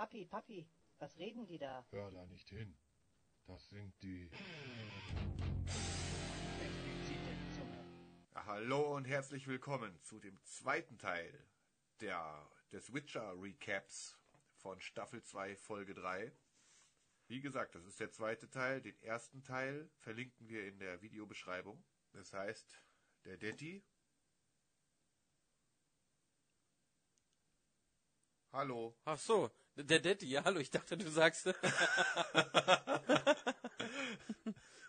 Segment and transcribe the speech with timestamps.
[0.00, 0.66] Papi, Papi,
[0.98, 1.84] was reden die da?
[1.90, 2.74] Hör da nicht hin.
[3.44, 4.30] Das sind die.
[6.58, 7.84] Explizite Zunge.
[8.34, 11.46] Ja, hallo und herzlich willkommen zu dem zweiten Teil
[12.00, 14.16] der, des Witcher Recaps
[14.54, 16.32] von Staffel 2 Folge 3.
[17.26, 18.80] Wie gesagt, das ist der zweite Teil.
[18.80, 21.84] Den ersten Teil verlinken wir in der Videobeschreibung.
[22.12, 22.80] Das heißt,
[23.26, 23.84] der Detti.
[28.50, 28.96] Hallo.
[29.04, 29.50] Ach so,
[29.84, 31.46] der Detti, ja, hallo, ich dachte, du sagst.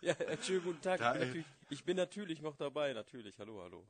[0.00, 1.00] ja, schönen guten Tag.
[1.00, 3.38] Ich Da- bin, natürlich, ich bin natürlich noch dabei, natürlich.
[3.38, 3.86] Hallo, hallo.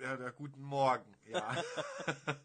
[0.00, 1.14] Ja, der guten Morgen.
[1.26, 1.56] Ja.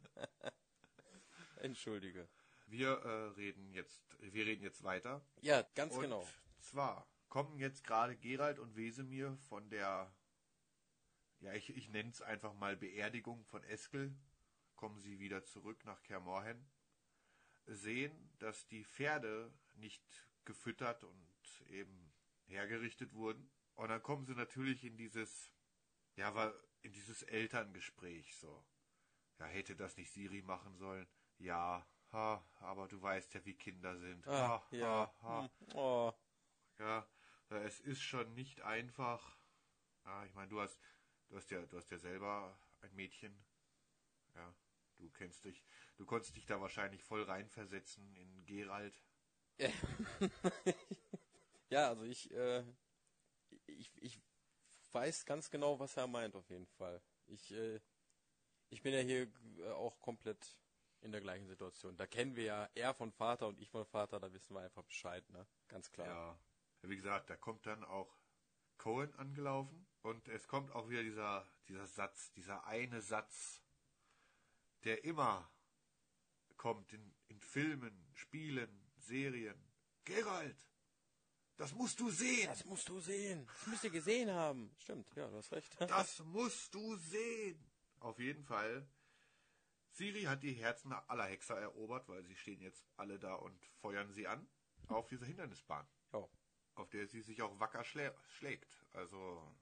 [1.62, 2.28] Entschuldige.
[2.68, 5.26] Wir äh, reden jetzt, wir reden jetzt weiter.
[5.42, 6.28] Ja, ganz Und genau.
[6.60, 10.14] zwar kommen jetzt gerade Gerald und Wesemir von der,
[11.40, 14.14] ja, ich, ich nenne es einfach mal Beerdigung von Eskel,
[14.76, 16.70] kommen sie wieder zurück nach Kermorhen,
[17.68, 20.04] sehen, dass die Pferde nicht
[20.46, 21.28] gefüttert und
[21.70, 22.14] eben
[22.46, 23.50] hergerichtet wurden.
[23.76, 25.52] Und dann kommen sie natürlich in dieses,
[26.16, 28.66] ja, war in dieses Elterngespräch so.
[29.40, 31.08] Ja, hätte das nicht Siri machen sollen?
[31.38, 34.28] Ja, ha, aber du weißt ja, wie Kinder sind.
[34.28, 34.88] Ah, ha, ja.
[34.88, 35.42] ha, ha.
[35.60, 35.68] Hm.
[35.76, 36.14] Oh,
[36.80, 37.08] Ja,
[37.52, 39.38] äh, es ist schon nicht einfach.
[40.06, 40.80] Ja, ich meine, du hast,
[41.30, 43.46] du hast ja, du hast ja selber ein Mädchen.
[44.36, 44.56] Ja,
[44.98, 45.64] du kennst dich,
[45.98, 49.02] du konntest dich da wahrscheinlich voll reinversetzen in Gerald.
[51.70, 52.64] ja, also ich, äh,
[53.66, 54.20] ich, ich
[54.92, 57.02] weiß ganz genau, was er meint, auf jeden Fall.
[57.26, 57.80] Ich, äh,
[58.70, 60.58] ich bin ja hier äh, auch komplett
[61.02, 61.98] in der gleichen Situation.
[61.98, 64.84] Da kennen wir ja er von Vater und ich von Vater, da wissen wir einfach
[64.84, 65.48] Bescheid, ne?
[65.68, 66.08] Ganz klar.
[66.08, 66.40] Ja,
[66.90, 68.18] wie gesagt, da kommt dann auch
[68.78, 73.62] Cohen angelaufen und es kommt auch wieder dieser, dieser Satz, dieser eine Satz,
[74.88, 75.52] der immer
[76.56, 79.62] kommt in, in Filmen, Spielen, Serien.
[80.06, 80.58] Gerald,
[81.58, 82.48] das musst du sehen.
[82.48, 83.46] Das musst du sehen.
[83.48, 84.74] Das müsst ihr gesehen haben.
[84.80, 85.76] Stimmt, ja, du hast recht.
[85.90, 87.70] Das musst du sehen.
[88.00, 88.88] Auf jeden Fall.
[89.92, 94.14] Siri hat die Herzen aller Hexer erobert, weil sie stehen jetzt alle da und feuern
[94.14, 94.48] sie an
[94.88, 96.30] auf dieser Hindernisbahn, Ja.
[96.76, 98.86] auf der sie sich auch wacker schlä schlägt.
[98.94, 99.54] Also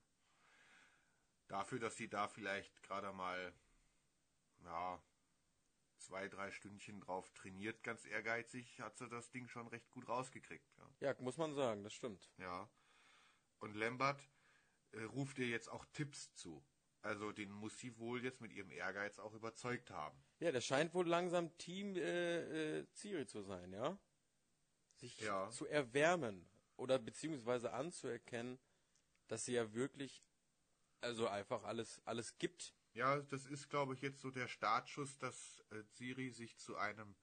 [1.48, 3.54] dafür, dass sie da vielleicht gerade mal
[4.66, 5.02] ja
[6.06, 10.72] zwei, drei Stündchen drauf trainiert, ganz ehrgeizig, hat sie das Ding schon recht gut rausgekriegt.
[10.78, 10.90] Ja.
[11.14, 12.30] Ja, muss man sagen, das stimmt.
[12.38, 12.70] Ja.
[13.60, 14.22] Und Lambert
[14.92, 16.64] äh, ruft ihr jetzt auch Tipps zu.
[17.02, 20.24] Also den muss sie wohl jetzt mit ihrem Ehrgeiz auch überzeugt haben.
[20.40, 23.98] Ja, der scheint wohl langsam Team äh, äh, Ciri zu sein, ja?
[24.96, 25.50] Sich Ja.
[25.50, 28.60] zu erwärmen oder beziehungsweise anzuerkennen,
[29.28, 30.24] dass sie ja wirklich
[31.02, 32.74] also einfach alles alles gibt.
[32.96, 37.14] Ja, das ist, glaube ich, jetzt so der Startschuss, dass äh, Siri sich zu einem,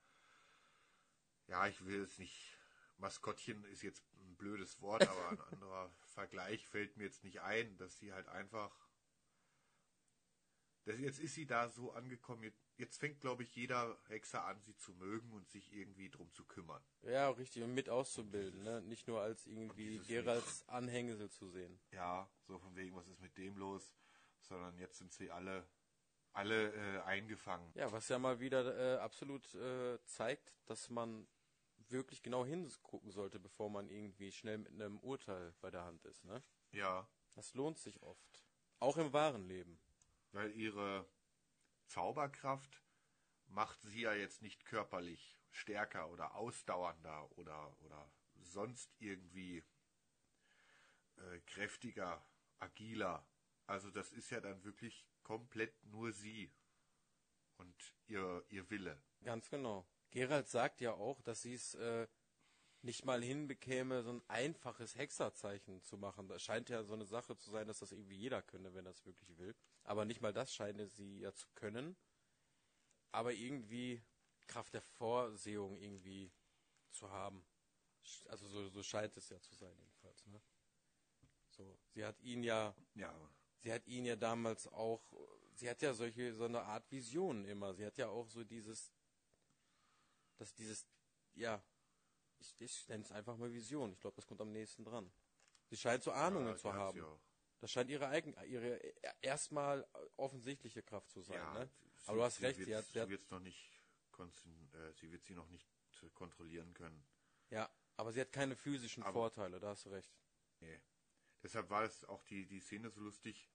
[1.46, 2.58] ja, ich will es nicht,
[2.98, 7.78] Maskottchen ist jetzt ein blödes Wort, aber ein anderer Vergleich fällt mir jetzt nicht ein,
[7.78, 8.70] dass sie halt einfach,
[10.84, 14.60] das, jetzt ist sie da so angekommen, jetzt, jetzt fängt, glaube ich, jeder Hexer an,
[14.60, 16.84] sie zu mögen und sich irgendwie drum zu kümmern.
[17.00, 18.82] Ja, richtig, und mit auszubilden, ne?
[18.82, 21.80] Nicht nur als irgendwie dieses Geralds Anhängsel zu sehen.
[21.92, 23.94] ja, so von wegen, was ist mit dem los,
[24.52, 25.66] sondern jetzt sind sie alle,
[26.32, 27.72] alle äh, eingefangen.
[27.74, 31.26] Ja, was ja mal wieder äh, absolut äh, zeigt, dass man
[31.88, 36.24] wirklich genau hingucken sollte, bevor man irgendwie schnell mit einem Urteil bei der Hand ist,
[36.24, 36.42] ne?
[36.70, 38.46] Ja, Das lohnt sich oft.
[38.78, 39.80] Auch im wahren Leben.
[40.32, 41.06] weil ihre
[41.86, 42.82] Zauberkraft
[43.46, 49.62] macht sie ja jetzt nicht körperlich stärker oder ausdauernder oder, oder sonst irgendwie
[51.16, 52.24] äh, kräftiger,
[52.60, 53.26] agiler.
[53.66, 56.52] Also das ist ja dann wirklich komplett nur sie
[57.56, 57.74] und
[58.06, 59.00] ihr, ihr Wille.
[59.22, 59.86] Ganz genau.
[60.10, 62.06] Gerald sagt ja auch, dass sie es äh,
[62.82, 66.28] nicht mal hinbekäme, so ein einfaches Hexerzeichen zu machen.
[66.28, 68.92] Das scheint ja so eine Sache zu sein, dass das irgendwie jeder könne, wenn er
[68.92, 69.54] es wirklich will.
[69.84, 71.96] Aber nicht mal das scheint sie ja zu können.
[73.12, 74.02] Aber irgendwie
[74.48, 76.32] Kraft der Vorsehung irgendwie
[76.90, 77.44] zu haben.
[78.28, 80.26] Also so, so scheint es ja zu sein jedenfalls.
[80.26, 80.42] Ne?
[81.50, 83.14] So, sie hat ihn ja Ja,
[83.62, 85.02] sie hat ihn ja damals auch,
[85.54, 87.72] sie hat ja solche, so eine Art Visionen immer.
[87.74, 88.92] Sie hat ja auch so dieses,
[90.36, 90.86] dass dieses,
[91.34, 91.62] ja,
[92.38, 93.92] ich, ich nenne es einfach mal Vision.
[93.92, 95.12] Ich glaube, das kommt am nächsten dran.
[95.70, 97.02] Sie scheint so Ahnungen Ja, zu haben.
[97.60, 98.76] Das scheint ihre eigen, ihre
[99.20, 99.86] erstmal
[100.16, 101.36] offensichtliche Kraft zu sein.
[101.36, 101.70] ja ne?
[102.00, 103.80] sie- Aber du hast recht, wird, sie hat, sie hat, wird's noch nicht,
[104.18, 105.68] äh, sie wird sie noch nicht
[106.02, 107.06] äh, kontrollieren können.
[107.50, 109.60] ja, aber sie hat keine physischen Aber- Vorteile.
[109.60, 110.12] Da hast du recht.
[110.58, 110.80] Nee.
[111.42, 113.48] Deshalb war es auch die, die Szene so lustig.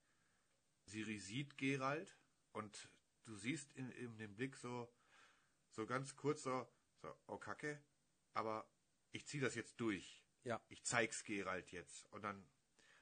[0.88, 2.18] Siri sieht Gerald
[2.52, 2.90] und
[3.24, 4.92] du siehst in, in dem Blick so,
[5.70, 6.66] so ganz kurz so,
[7.00, 7.80] So, oh Kacke,
[8.34, 8.68] aber
[9.12, 10.24] ich ziehe das jetzt durch.
[10.44, 10.60] Ja.
[10.68, 12.06] Ich zeig's Gerald jetzt.
[12.06, 12.44] Und dann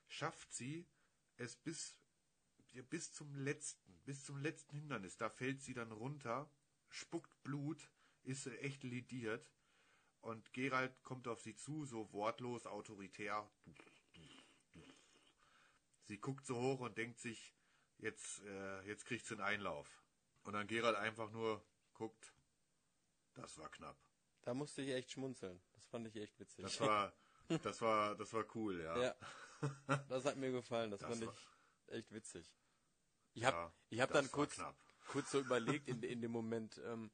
[0.06, 0.86] schafft sie
[1.36, 1.98] es bis,
[2.90, 5.16] bis zum letzten, bis zum letzten Hindernis.
[5.16, 6.50] Da fällt sie dann runter,
[6.90, 7.90] spuckt Blut,
[8.22, 9.50] ist echt lidiert.
[10.20, 13.50] Und Gerald kommt auf sie zu, so wortlos, autoritär.
[16.04, 17.55] Sie guckt so hoch und denkt sich,
[17.98, 20.02] jetzt, äh, jetzt kriegt sie einen Einlauf.
[20.44, 21.64] Und dann Gerald einfach nur
[21.94, 22.32] guckt,
[23.34, 23.96] das war knapp.
[24.42, 25.60] Da musste ich echt schmunzeln.
[25.74, 26.64] Das fand ich echt witzig.
[26.64, 27.12] Das war,
[27.62, 29.02] das war, das war cool, ja.
[29.02, 29.14] ja.
[30.08, 30.90] Das hat mir gefallen.
[30.90, 32.52] Das, Das fand ich echt witzig.
[33.32, 34.76] Ich habe Ja, ich hab das dann kurz, knapp.
[35.08, 37.10] kurz so überlegt in, in dem Moment, ähm,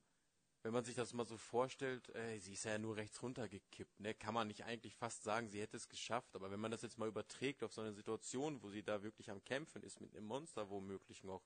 [0.62, 4.14] wenn man sich das mal so vorstellt, äh, sie ist ja nur rechts runtergekippt, ne?
[4.14, 6.98] Kann man nicht eigentlich fast sagen, sie hätte es geschafft, aber wenn man das jetzt
[6.98, 10.26] mal überträgt auf so eine Situation, wo sie da wirklich am Kämpfen ist mit einem
[10.26, 11.42] Monster womöglich noch,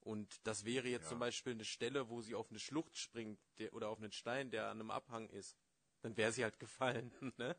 [0.00, 1.08] und das wäre jetzt Ja.
[1.10, 4.50] zum Beispiel eine Stelle, wo sie auf eine Schlucht springt der, oder auf einen Stein,
[4.50, 5.56] der an einem Abhang ist,
[6.00, 7.56] dann wäre sie halt gefallen, ne?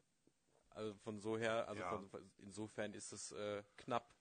[0.69, 1.89] Also von so her, also Ja.
[1.89, 4.15] von, insofern ist es äh, knapp.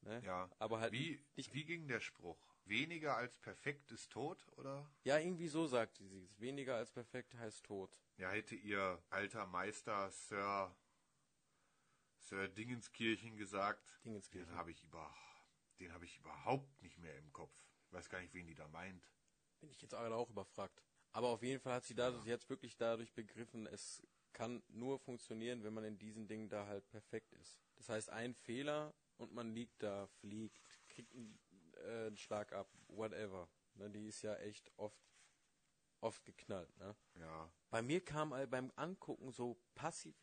[0.00, 0.22] Ne?
[0.24, 0.50] Ja.
[0.58, 2.38] Aber halt Wie, nicht wie ging der Spruch?
[2.66, 4.90] Weniger als perfekt ist tot, oder?
[5.04, 6.40] Ja, irgendwie so sagt sie es.
[6.40, 8.00] Weniger als perfekt heißt tot.
[8.16, 10.76] Ja, hätte ihr alter Meister Sir,
[12.18, 14.48] Sir Dingenskirchen gesagt, Dingenskirchen.
[14.48, 15.14] den habe ich über,
[15.78, 17.54] den habe ich überhaupt nicht mehr im Kopf.
[17.86, 19.08] Ich weiß gar nicht, wen die da meint.
[19.60, 20.82] Bin ich jetzt auch überfragt.
[21.12, 24.02] Aber auf jeden Fall hat sie da, sie hat wirklich dadurch begriffen, es
[24.32, 27.58] kann nur funktionieren, wenn man in diesen Dingen da halt perfekt ist.
[27.76, 31.38] Das heißt, ein Fehler und man liegt da, fliegt, kriegt einen,
[31.78, 33.48] äh, einen Schlag ab, whatever.
[33.74, 35.02] Ne, die ist ja echt oft,
[36.00, 36.76] oft geknallt.
[36.78, 36.96] Ne?
[37.14, 40.14] Ja, Bei mir kam all beim Angucken so passiv,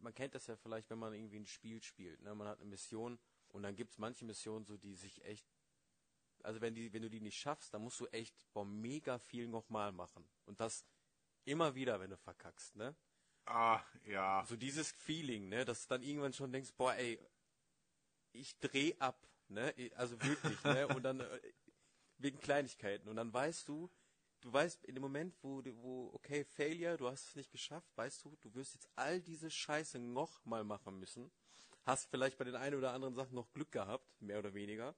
[0.00, 2.34] man kennt das ja vielleicht, wenn man irgendwie ein Spiel spielt, ne?
[2.34, 3.18] man hat eine Mission
[3.48, 5.46] und dann gibt es manche Missionen so, die sich echt,
[6.42, 9.48] also wenn, die, wenn du die nicht schaffst, dann musst du echt boah, mega viel
[9.48, 10.28] nochmal machen.
[10.46, 10.86] Und das
[11.44, 12.94] immer wieder, wenn du verkackst, ne?
[13.46, 17.18] ah, ja, So dieses Feeling, ne, dass du dann irgendwann schon denkst, boah, ey,
[18.32, 19.74] ich dreh ab, ne?
[19.96, 20.88] Also wirklich, ne?
[20.88, 21.40] Und dann äh,
[22.18, 23.08] wegen Kleinigkeiten.
[23.08, 23.90] Und dann weißt du,
[24.40, 28.24] du weißt in dem Moment, wo, wo, okay, Failure, du hast es nicht geschafft, weißt
[28.24, 31.30] du, du wirst jetzt all diese Scheiße noch mal machen müssen.
[31.84, 34.94] Hast vielleicht bei den einen oder anderen Sachen noch Glück gehabt, mehr oder weniger,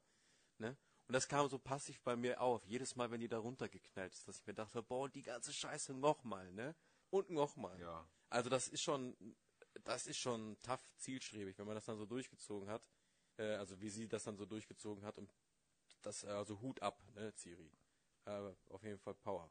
[0.58, 0.76] ne?
[1.08, 4.26] Und das kam so passiv bei mir auf, jedes Mal, wenn die da runtergeknallt ist,
[4.26, 6.75] dass ich mir dachte, boah, die ganze Scheiße noch mal, ne?
[7.10, 7.78] Und noch mal.
[7.78, 8.08] ja.
[8.31, 9.14] Also das ist schon,
[9.84, 12.82] das ist schon tough zielstrebig, wenn man das dann so durchgezogen hat.
[13.38, 15.34] Äh, also wie sie das dann so durchgezogen hat und
[16.02, 17.70] das, äh, also Hut ab, ne, Ciri.
[18.25, 19.50] Äh, auf jeden Fall Power.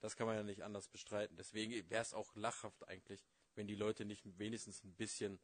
[0.00, 1.36] Das kann man ja nicht anders bestreiten.
[1.36, 3.24] Deswegen wäre es auch lachhaft eigentlich,
[3.54, 5.40] wenn die Leute nicht wenigstens ein bisschen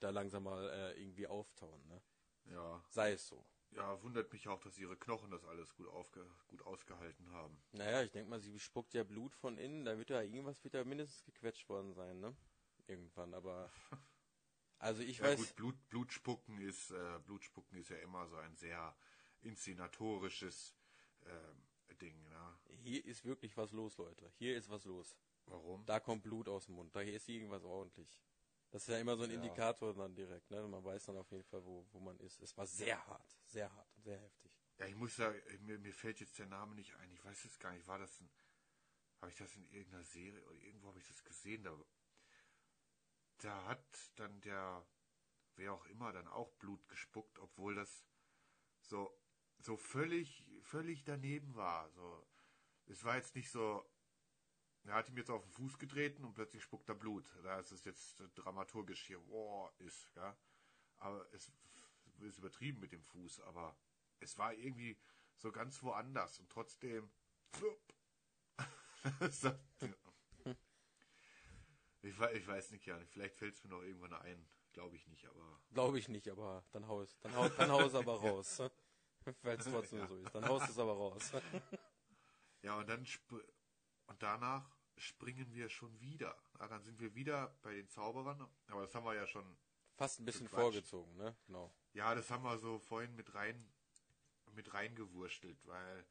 [0.00, 2.02] da langsam mal äh, irgendwie auftauen, ne?
[2.46, 3.46] Ja, Sei es so.
[3.70, 7.62] ja, wundert mich auch, dass ihre Knochen das alles gut, aufge, gut ausgehalten haben.
[7.72, 10.74] Naja, ich denke mal, sie spuckt ja Blut von innen, da wird ja irgendwas wird
[10.74, 12.34] ja mindestens gequetscht worden sein, ne?
[12.88, 13.70] Irgendwann, aber
[14.82, 15.38] also ich Ja weiß.
[15.38, 18.94] gut, Blut, Blutspucken ist, äh, Blutspucken ist ja immer so ein sehr
[19.40, 20.74] inszenatorisches
[21.26, 21.66] ähm,
[22.00, 22.58] Ding, ne?
[22.82, 24.32] Hier ist wirklich was los, Leute.
[24.38, 25.16] Hier ist was los.
[25.46, 25.84] Warum?
[25.86, 26.94] Da kommt Blut aus dem Mund.
[26.94, 28.20] Da hier ist irgendwas ordentlich.
[28.70, 29.36] Das ist ja immer so ein Ja.
[29.36, 30.66] Indikator dann direkt, ne?
[30.66, 32.40] Man weiß dann auf jeden Fall, wo, wo man ist.
[32.40, 34.58] Es war sehr hart, sehr hart und sehr heftig.
[34.78, 37.10] Ja, ich muss sagen, mir, mir fällt jetzt der Name nicht ein.
[37.12, 37.86] Ich weiß es gar nicht.
[37.86, 38.30] War das ein,
[39.20, 41.62] habe ich das in irgendeiner Serie oder irgendwo habe ich das gesehen?
[41.62, 41.76] Da,
[43.42, 44.86] da hat dann der,
[45.56, 48.04] wer auch immer, dann auch Blut gespuckt, obwohl das
[48.80, 49.18] so,
[49.58, 51.90] so völlig, völlig daneben war.
[51.90, 52.26] So,
[52.86, 53.84] es war jetzt nicht so,
[54.84, 57.28] er hat ihm jetzt auf den Fuß getreten und plötzlich spuckt er Blut.
[57.42, 60.36] Da ist es jetzt dramaturgisch hier, wow, ist, ja.
[60.98, 61.50] Aber es
[62.20, 63.76] ist übertrieben mit dem Fuß, aber
[64.20, 64.96] es war irgendwie
[65.36, 67.10] so ganz woanders und trotzdem.
[72.02, 72.98] ich, ich weiß nicht, ja.
[73.10, 74.46] Vielleicht fällt es mir noch irgendwann ein.
[74.72, 75.60] Glaube ich nicht, aber.
[75.72, 78.58] Glaube ich nicht, aber dann haus, dann haus, dann haus aber raus.
[79.42, 80.34] Weil es trotzdem so ist.
[80.34, 81.32] Dann haust es aber raus.
[82.64, 83.04] Ja, und dann
[84.06, 86.36] und danach springen wir schon wieder.
[86.60, 88.48] Ja, dann sind wir wieder bei den Zauberern.
[88.68, 89.56] Aber das haben wir ja schon.
[89.96, 90.60] Fast ein bisschen Quatsch.
[90.60, 91.36] vorgezogen, ne?
[91.46, 91.74] Genau.
[91.92, 93.72] Ja, das haben wir so vorhin mit rein
[94.54, 96.06] mit reingewurstelt, weil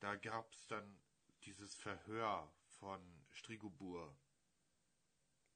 [0.00, 0.98] da gab es dann
[1.44, 4.16] dieses Verhör von Strigobur.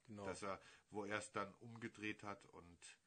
[0.06, 0.24] Genau.
[0.24, 0.60] dass er,
[0.90, 2.98] wo er es dann umgedreht hat und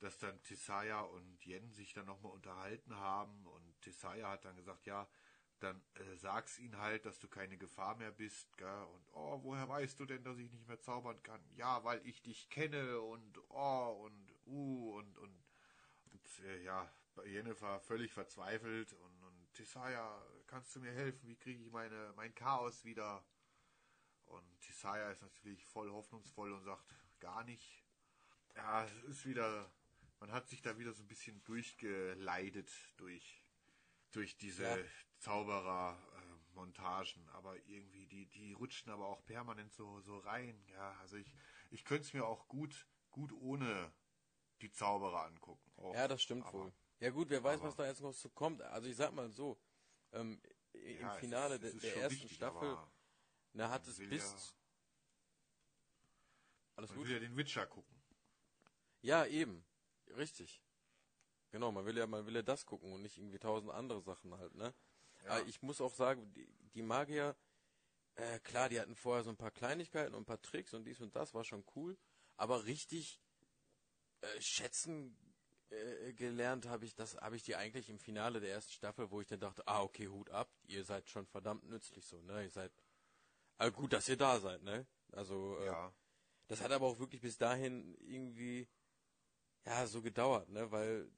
[0.00, 4.86] dass dann Tisaya und Yen sich dann nochmal unterhalten haben und Tisaya hat dann gesagt,
[4.86, 5.08] ja,
[5.60, 8.68] dann äh, sag's ihnen halt, dass du keine Gefahr mehr bist, gell?
[8.92, 11.40] Und oh, woher weißt du denn, dass ich nicht mehr zaubern kann?
[11.56, 15.44] Ja, weil ich dich kenne und oh und uh und und,
[16.12, 16.92] und äh, ja,
[17.24, 21.28] Jennifer völlig verzweifelt und, und Tisaya, kannst du mir helfen?
[21.28, 23.24] Wie kriege ich meine mein Chaos wieder?
[24.26, 26.84] Und Tisaya ist natürlich voll hoffnungsvoll und sagt,
[27.20, 27.84] gar nicht.
[28.56, 29.70] Ja, es ist wieder,
[30.20, 33.44] man hat sich da wieder so ein bisschen durchgeleidet durch,
[34.12, 34.76] durch diese Ja.
[35.18, 37.28] Zauberer-Montagen.
[37.30, 40.64] aber irgendwie, die, die rutschen aber auch permanent so, so rein.
[40.68, 41.34] Ja, also ich,
[41.70, 43.92] ich könnte es mir auch gut, gut ohne
[44.60, 45.70] die Zauberer angucken.
[45.76, 45.94] Auch.
[45.94, 46.72] Ja, das stimmt aber, wohl.
[47.00, 48.62] Ja gut, wer weiß, aber- was da jetzt noch so kommt.
[48.62, 49.58] Also ich sag mal so,
[50.12, 50.40] ähm,
[50.72, 52.78] im Ja, es Finale ist- der, es ist der ersten wichtig, Staffel,
[53.54, 54.22] na, hat es bis...
[54.22, 54.36] ja-
[56.76, 57.06] Alles Man gut?
[57.06, 57.94] will ja den Witcher gucken.
[59.00, 59.64] Ja, eben.
[60.16, 60.62] Richtig.
[61.50, 64.36] Genau, man will ja, man will ja das gucken und nicht irgendwie tausend andere Sachen
[64.36, 64.74] halt, ne?
[65.24, 65.30] Ja.
[65.30, 67.36] Aber ich muss auch sagen, die, die Magier,
[68.16, 71.00] äh, klar, die hatten vorher so ein paar Kleinigkeiten und ein paar Tricks und dies
[71.00, 71.96] und das, war schon cool.
[72.36, 73.20] Aber richtig
[74.20, 75.16] äh, schätzen
[75.70, 79.20] äh, gelernt habe ich das, habe ich die eigentlich im Finale der ersten Staffel, wo
[79.20, 82.42] ich dann dachte, ah, okay, Hut ab, ihr seid schon verdammt nützlich so, ne?
[82.42, 82.72] Ihr seid,
[83.58, 84.86] äh, gut, dass ihr da seid, ne?
[85.12, 85.94] Also, äh, Ja.
[86.48, 88.68] das hat aber auch wirklich bis dahin irgendwie
[89.64, 90.70] ja so gedauert, ne?
[90.70, 91.10] Weil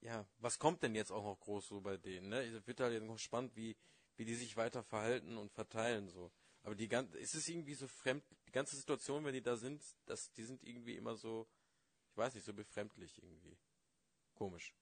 [0.00, 2.42] ja, was kommt denn jetzt auch noch groß so bei denen, ne?
[2.42, 3.76] Es wird halt jetzt noch spannend, wie
[4.16, 6.32] wie die sich weiter verhalten und verteilen so.
[6.62, 9.82] Aber die ganze es ist irgendwie so fremd, die ganze Situation, wenn die da sind,
[10.06, 11.48] das die sind irgendwie immer so
[12.10, 13.58] ich weiß nicht, so befremdlich irgendwie.
[14.34, 14.74] Komisch.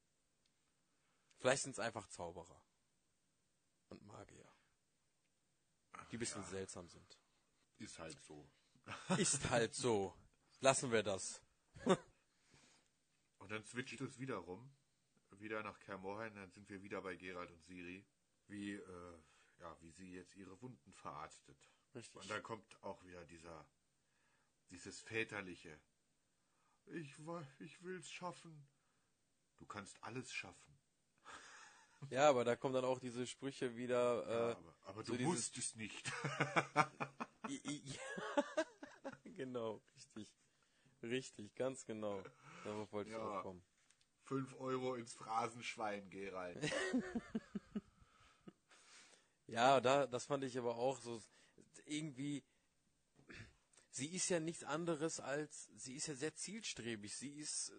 [1.39, 2.65] Vielleicht sind es einfach Zauberer
[3.89, 4.54] und Magier.
[6.11, 6.49] Die ein bisschen Ja.
[6.49, 7.19] seltsam sind.
[7.79, 8.49] Ist halt so.
[9.19, 10.15] Ist halt so.
[10.61, 11.43] Lassen wir das.
[13.39, 14.73] Und dann switcht es wieder rum.
[15.39, 18.07] Wieder nach Kermorhen, dann sind wir wieder bei Gerald und Siri.
[18.47, 19.19] Wie, äh,
[19.59, 21.59] ja, wie sie jetzt ihre Wunden verarztet.
[21.95, 22.15] Richtig.
[22.23, 23.67] Und dann kommt auch wieder dieser,
[24.71, 25.79] dieses väterliche.
[26.87, 27.19] Ich,
[27.59, 28.67] ich will's schaffen.
[29.57, 30.79] Du kannst alles schaffen.
[32.11, 34.27] Ja, aber da kommen dann auch diese Sprüche wieder.
[34.27, 36.13] Äh, Ja, aber, aber so du dieses- musst es nicht.
[39.25, 40.33] genau, richtig.
[41.03, 42.23] Richtig, ganz genau.
[42.65, 43.23] Darauf wollte ich Ja.
[43.23, 43.63] auch kommen.
[44.23, 46.59] Fünf Euro ins Phrasenschwein, Gerald.
[49.47, 51.23] Ja, da, das fand ich aber auch so
[51.85, 52.43] irgendwie.
[53.91, 57.15] Sie ist ja nichts anderes als, sie ist ja sehr zielstrebig.
[57.15, 57.71] Sie ist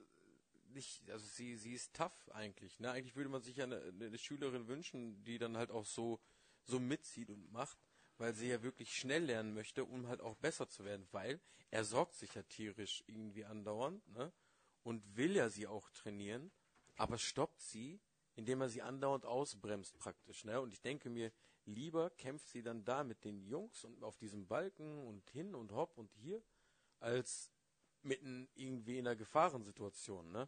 [0.76, 2.80] nicht, also sie, sie ist tough eigentlich.
[2.80, 2.92] Ne?
[2.92, 6.20] Eigentlich würde man sich ja eine, eine Schülerin wünschen, die dann halt auch so,
[6.64, 7.80] so mitzieht und macht,
[8.18, 11.40] weil sie ja wirklich schnell lernen möchte, um halt auch besser zu werden, weil
[11.72, 14.32] er sorgt sich ja tierisch irgendwie andauernd, ne?
[14.84, 16.52] Und will ja sie auch trainieren,
[16.96, 18.00] aber stoppt sie,
[18.36, 20.62] indem er sie andauernd ausbremst praktisch, ne?
[20.62, 21.32] Und ich denke mir,
[21.66, 25.72] lieber kämpft sie dann da mit den Jungs und auf diesem Balken und hin und
[25.72, 26.44] hopp und hier,
[27.00, 27.52] als
[28.04, 30.48] mitten irgendwie in einer Gefahrensituation, ne?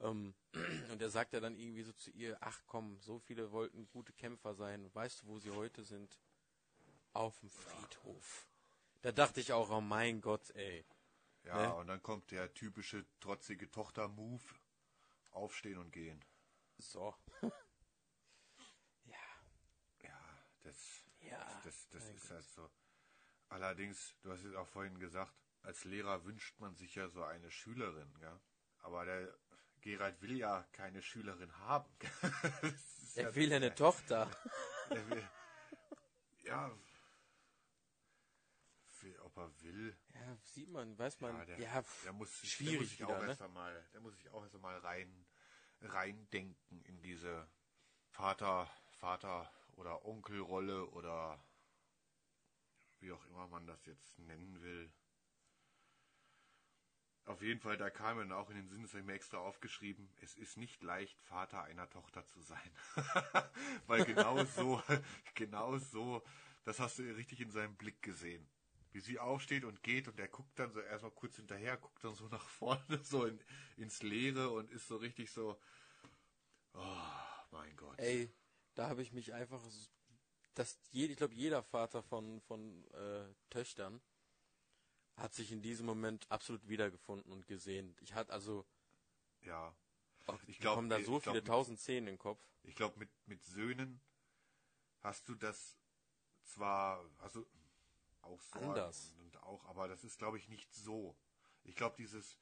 [0.00, 0.34] Ähm,
[0.90, 4.12] und er sagt ja dann irgendwie so zu ihr, ach komm, so viele wollten gute
[4.12, 4.92] Kämpfer sein.
[4.94, 6.20] Weißt du, wo sie heute sind?
[7.12, 8.48] Auf dem Friedhof.
[9.02, 10.84] Da dachte ich auch, oh mein Gott, ey.
[11.44, 11.74] Ja, Ne?
[11.74, 14.42] und dann kommt der typische trotzige Tochter-Move.
[15.32, 16.24] Aufstehen und gehen.
[16.78, 17.14] So.
[19.04, 19.18] ja,
[20.02, 20.18] Ja,
[20.62, 22.30] das, Ja, das, das mein ist Gott.
[22.30, 22.70] halt so.
[23.48, 27.50] Allerdings, du hast es auch vorhin gesagt, als Lehrer wünscht man sich ja so eine
[27.50, 28.40] Schülerin, ja.
[28.78, 29.36] Aber der
[29.84, 31.90] Gerald will ja keine Schülerin haben.
[33.16, 34.28] Er will ja eine Tochter.
[34.90, 35.28] Er will,
[36.42, 36.68] ja.
[39.02, 39.96] Will, ob er will.
[40.14, 41.36] Ja, sieht man, weiß man.
[41.38, 43.28] Ja, der, ja, der muss, sich- schwierig der muss sich wieder, auch ne?
[43.28, 45.26] erst einmal, der muss sich auch erst einmal rein,
[45.82, 47.46] reindenken in diese
[48.08, 51.38] Vater, Vater oder Onkelrolle oder
[52.98, 54.90] wie auch immer man das jetzt nennen will.
[57.26, 59.38] Auf jeden Fall, da kam mir auch in den Sinn, das habe ich mir extra
[59.38, 62.70] aufgeschrieben, es ist nicht leicht, Vater einer Tochter zu sein.
[63.86, 64.82] Weil genau so,
[65.34, 66.22] genau so,
[66.64, 68.46] das hast du richtig in seinem Blick gesehen.
[68.92, 72.14] Wie sie aufsteht und geht und er guckt dann so erstmal kurz hinterher, guckt dann
[72.14, 73.40] so nach vorne, so in,
[73.78, 75.58] ins Leere und ist so richtig so,
[76.74, 76.80] oh
[77.52, 77.98] mein Gott.
[77.98, 78.32] Ey,
[78.74, 79.90] da habe ich mich einfach, s-
[80.54, 84.00] das, je- ich glaube, jeder Vater von, von äh, Töchtern
[85.16, 87.96] hat sich in diesem Moment absolut wiedergefunden und gesehen.
[88.00, 88.64] Ich hatte also,
[89.42, 89.74] Ja,
[90.26, 92.40] auch, Ich ich glaub, kommen da so viele tausend Szenen in den Kopf.
[92.62, 94.00] ich glaube, mit, mit Söhnen
[95.02, 95.76] hast du das
[96.42, 97.46] zwar, also
[98.22, 99.14] auch Sorgen Anders.
[99.20, 101.16] Und, auch, aber das ist, glaube ich, nicht so.
[101.64, 102.38] Ich glaube, dieses,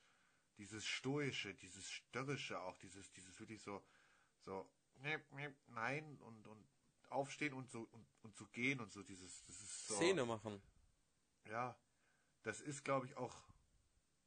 [0.58, 3.82] dieses Stoische, dieses Störrische auch, dieses, dieses wirklich so,
[4.40, 4.68] so,
[5.68, 6.64] nein und, und
[7.08, 9.94] aufstehen und so, und, und so gehen und so, dieses, das ist so.
[9.96, 10.62] Szene machen.
[11.46, 11.76] Ja,
[12.42, 13.34] das ist, glaube ich, auch,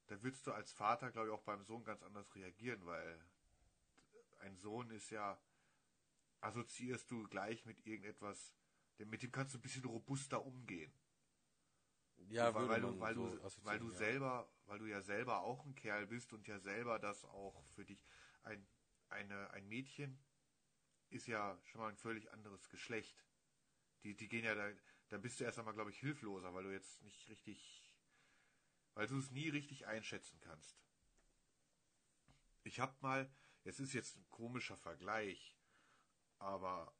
[0.07, 3.19] da würdest du als Vater, glaube ich, auch beim Sohn ganz anders reagieren, weil
[4.39, 5.39] ein Sohn ist ja,
[6.41, 8.55] assoziierst du gleich mit irgendetwas,
[8.99, 10.93] denn mit dem kannst du ein bisschen robuster umgehen.
[12.29, 13.97] Ja, weil, weil, du, weil, so du, weil du ja.
[13.97, 17.85] selber, weil du ja selber auch ein Kerl bist und ja selber das auch für
[17.85, 18.03] dich
[18.43, 18.65] ein,
[19.09, 20.17] eine, ein Mädchen
[21.09, 23.25] ist ja schon mal ein völlig anderes Geschlecht.
[24.03, 24.71] Die, die gehen ja da,
[25.09, 27.84] da bist du erst einmal, glaube ich, hilfloser, weil du jetzt nicht richtig,
[28.95, 30.81] weil du es nie richtig einschätzen kannst.
[32.63, 33.31] Ich habe mal,
[33.63, 35.55] es ist jetzt ein komischer Vergleich,
[36.39, 36.93] aber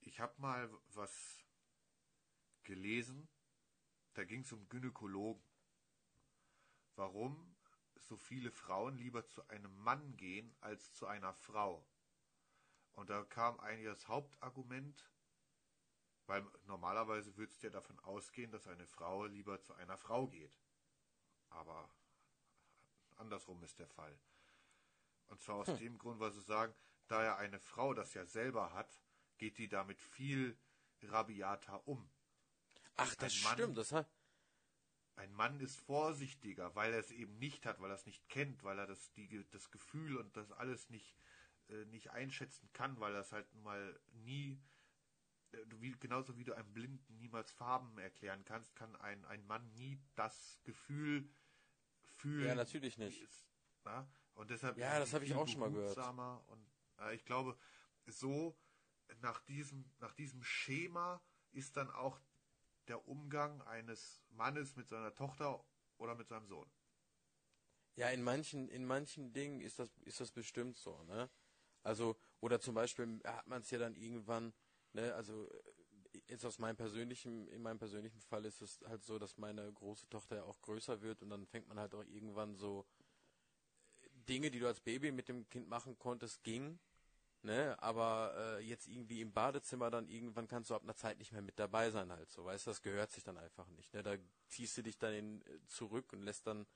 [0.00, 1.38] ich habe mal was
[2.64, 3.28] gelesen,
[4.14, 5.44] da ging es um Gynäkologen.
[6.96, 7.56] Warum
[7.96, 11.86] so viele Frauen lieber zu einem Mann gehen als zu einer Frau.
[12.92, 15.10] Und da kam eigentlich das Hauptargument,
[16.26, 20.54] weil normalerweise würdest du ja davon ausgehen, dass eine Frau lieber zu einer Frau geht.
[21.50, 21.88] Aber
[23.16, 24.18] andersrum ist der Fall.
[25.26, 26.74] Und zwar aus dem Grund, weil sie sagen,
[27.06, 29.00] da ja eine Frau das ja selber hat,
[29.38, 30.58] geht die damit viel
[31.02, 32.10] rabiater um.
[32.96, 33.78] Ach, das Mann- stimmt.
[33.78, 34.08] Das hat,
[35.16, 38.64] Ein Mann ist vorsichtiger, weil er es eben nicht hat, weil er es nicht kennt,
[38.64, 41.16] weil er das, die, das Gefühl und das alles nicht,
[41.68, 44.60] äh, nicht einschätzen kann, weil er es halt mal nie,
[45.66, 49.72] du, wie, genauso wie du einem Blinden niemals Farben erklären kannst, kann ein, ein Mann
[49.74, 51.28] nie das Gefühl
[52.04, 52.48] fühlen.
[52.48, 53.22] Ja, natürlich nicht.
[53.22, 53.46] Es,
[53.84, 54.08] na?
[54.34, 55.96] Und deshalb Ja, ist das habe ich auch schon mal gehört.
[56.48, 56.66] Und
[57.00, 57.56] äh, ich glaube,
[58.06, 58.56] so
[59.20, 62.20] nach diesem, nach diesem Schema ist dann auch
[62.88, 65.64] der Umgang eines Mannes mit seiner Tochter
[65.98, 66.70] oder mit seinem Sohn.
[67.96, 71.30] Ja, in manchen, in manchen Dingen ist das, ist das bestimmt so, ne?
[71.82, 74.52] Also, oder zum Beispiel hat man es ja dann irgendwann,
[74.94, 75.48] ne, also
[76.12, 79.70] äh, jetzt aus meinem persönlichen, in meinem persönlichen Fall ist es halt so, dass meine
[79.72, 82.86] große Tochter ja auch größer wird und dann fängt man halt auch irgendwann so
[84.00, 86.78] äh, Dinge, die du als Baby mit dem Kind machen konntest, ging,
[87.42, 91.32] ne, aber äh, jetzt irgendwie im Badezimmer dann irgendwann kannst du ab einer Zeit nicht
[91.32, 94.02] mehr mit dabei sein halt so, weißt du, das gehört sich dann einfach nicht, ne,
[94.02, 94.16] da
[94.48, 96.66] ziehst du dich dann in, äh, zurück und lässt dann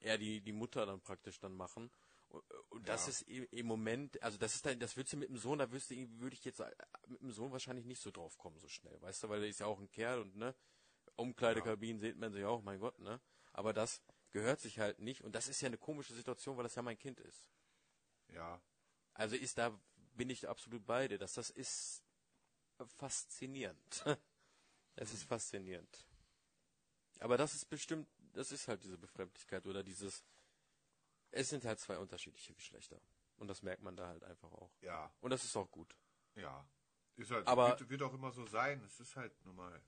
[0.00, 1.90] eher die, die Mutter dann praktisch dann machen.
[2.28, 3.10] Und, das Ja.
[3.10, 5.90] ist im, Moment, also das ist dann, das würdest du mit dem Sohn, da würdest
[5.90, 6.70] du irgendwie, würde ich jetzt äh,
[7.06, 9.60] mit dem Sohn wahrscheinlich nicht so drauf kommen, so schnell, weißt du, weil der ist
[9.60, 10.54] ja auch ein Kerl und ne,
[11.16, 13.20] Umkleidekabinen sieht man sich auch, mein Gott, ne?
[13.52, 16.74] Aber das gehört sich halt nicht und das ist ja eine komische Situation, weil das
[16.74, 17.48] ja mein Kind ist.
[18.28, 18.60] Ja,
[19.14, 19.78] Also ist da,
[20.14, 22.02] bin ich absolut bei dir, dass das ist
[22.98, 24.04] faszinierend.
[24.98, 26.06] Es ist faszinierend.
[27.20, 30.24] Aber das ist bestimmt, das ist halt diese Befremdlichkeit oder dieses,
[31.36, 33.00] es sind halt zwei unterschiedliche Geschlechter.
[33.36, 34.70] Und das merkt man da halt einfach auch.
[34.80, 35.96] ja, Und das ist auch gut.
[36.34, 36.66] ja.
[37.16, 38.82] Ist halt, Aber- wird, wird auch immer so sein.
[38.84, 39.80] Es ist halt nun mal.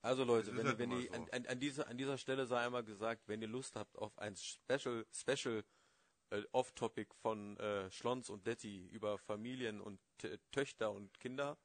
[0.00, 1.12] Also Leute, wenn, halt ihr, wenn ihr, so.
[1.12, 4.18] an, an, an, dieser, an dieser Stelle sei einmal gesagt, wenn ihr Lust habt auf
[4.18, 5.64] ein Special, Special
[6.30, 11.58] äh, Off-Topic von äh, Schlons und Detti über Familien und T Töchter und Kinder,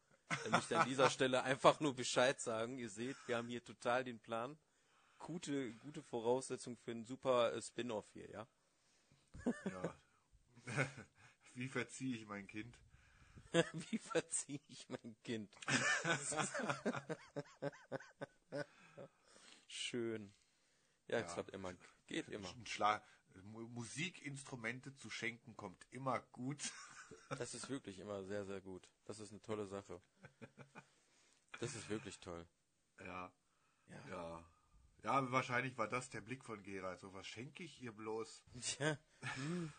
[0.44, 2.78] dann müsst ihr an dieser Stelle einfach nur Bescheid sagen.
[2.78, 4.60] Ihr seht, wir haben hier total den Plan.
[5.20, 8.46] Gute, gute Voraussetzung für einen super äh, Spin-off hier, ja?
[9.66, 9.96] Ja.
[11.54, 12.78] Wie verziehe ich mein Kind?
[13.74, 15.54] Wie verziehe ich mein Kind?
[19.68, 20.34] Schön.
[21.08, 21.34] Ja, Ja.
[21.34, 21.74] klappt immer.
[22.08, 22.50] Geht immer.
[22.50, 23.04] Ein Schla
[23.44, 26.72] Mu- Musikinstrumente zu schenken kommt immer gut.
[27.30, 28.90] Das ist wirklich immer sehr, sehr gut.
[29.06, 30.02] Das ist eine tolle Sache.
[31.60, 32.48] Das ist wirklich toll.
[33.00, 33.32] Ja.
[33.90, 34.08] Ja.
[34.10, 34.44] Ja.
[35.04, 37.00] Ja, wahrscheinlich war das der Blick von Gerald.
[37.00, 38.44] So, was schenke ich ihr bloß?
[38.62, 38.98] Tja,
[39.36, 39.72] hm,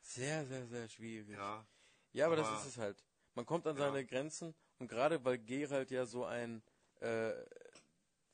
[0.00, 1.36] sehr, sehr, sehr schwierig.
[1.36, 1.66] Ja.
[2.12, 3.04] Ja, aber, das aber- ist es halt.
[3.34, 3.86] Man kommt an Ja.
[3.90, 6.62] seine Grenzen und gerade weil Gerald ja so ein
[7.00, 7.32] äh,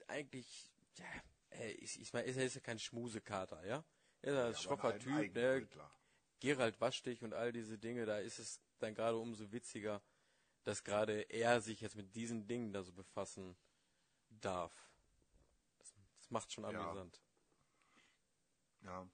[0.08, 1.04] eigentlich, ja,
[1.50, 3.84] er ist, ich meine, er ist ja kein Schmusekater, ja?
[4.22, 5.68] Er ist ein Ja, schroffer Typ, ne?
[6.40, 10.02] Gerald wasch dich und all diese Dinge, da ist es dann gerade umso witziger,
[10.64, 13.56] dass gerade er sich jetzt mit diesen Dingen da so befassen
[14.28, 14.85] darf.
[16.26, 16.90] Das, macht schon Ja.
[16.90, 17.20] amüsant.
[18.82, 19.08] Ja.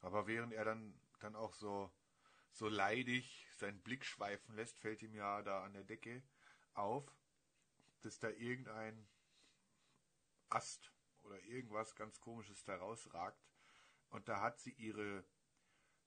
[0.00, 1.90] Aber während er dann, dann auch so,
[2.52, 6.22] so leidig seinen Blick schweifen lässt, fällt ihm ja da an der Decke
[6.74, 7.10] auf,
[8.02, 9.08] dass da irgendein
[10.48, 13.46] Ast oder irgendwas ganz komisches da rausragt.
[14.10, 15.24] Und da hat sie ihre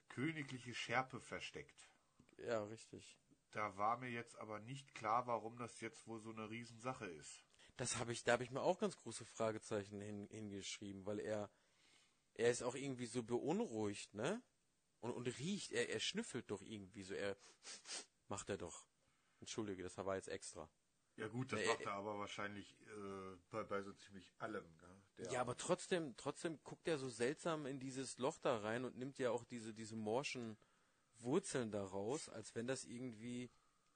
[0.09, 1.89] königliche Schärpe versteckt.
[2.37, 3.17] Ja, richtig.
[3.51, 7.48] Da war mir jetzt aber nicht klar, warum das jetzt wohl so eine Riesensache ist.
[7.79, 11.49] Das habe ich, da habe ich mir auch ganz große Fragezeichen hin, hingeschrieben, weil er,
[12.33, 14.43] er ist auch irgendwie so beunruhigt, ne?
[14.99, 17.37] Und, und riecht, er, er schnüffelt doch irgendwie so, er
[18.27, 18.85] macht er doch.
[19.39, 20.69] Entschuldige, das war jetzt extra.
[21.15, 24.65] Ja gut, das macht er aber wahrscheinlich äh, bei, bei so ziemlich allem.
[24.77, 25.01] Gell?
[25.17, 28.97] Der, Ja, aber trotzdem, trotzdem guckt er so seltsam in dieses Loch da rein und
[28.97, 30.57] nimmt ja auch diese, diese morschen
[31.19, 33.49] Wurzeln da raus, als wenn das irgendwie,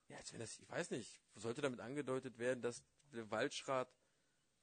[0.07, 2.81] ja, als wenn das, ich weiß nicht, sollte damit angedeutet werden, dass
[3.13, 3.89] der Waldschrat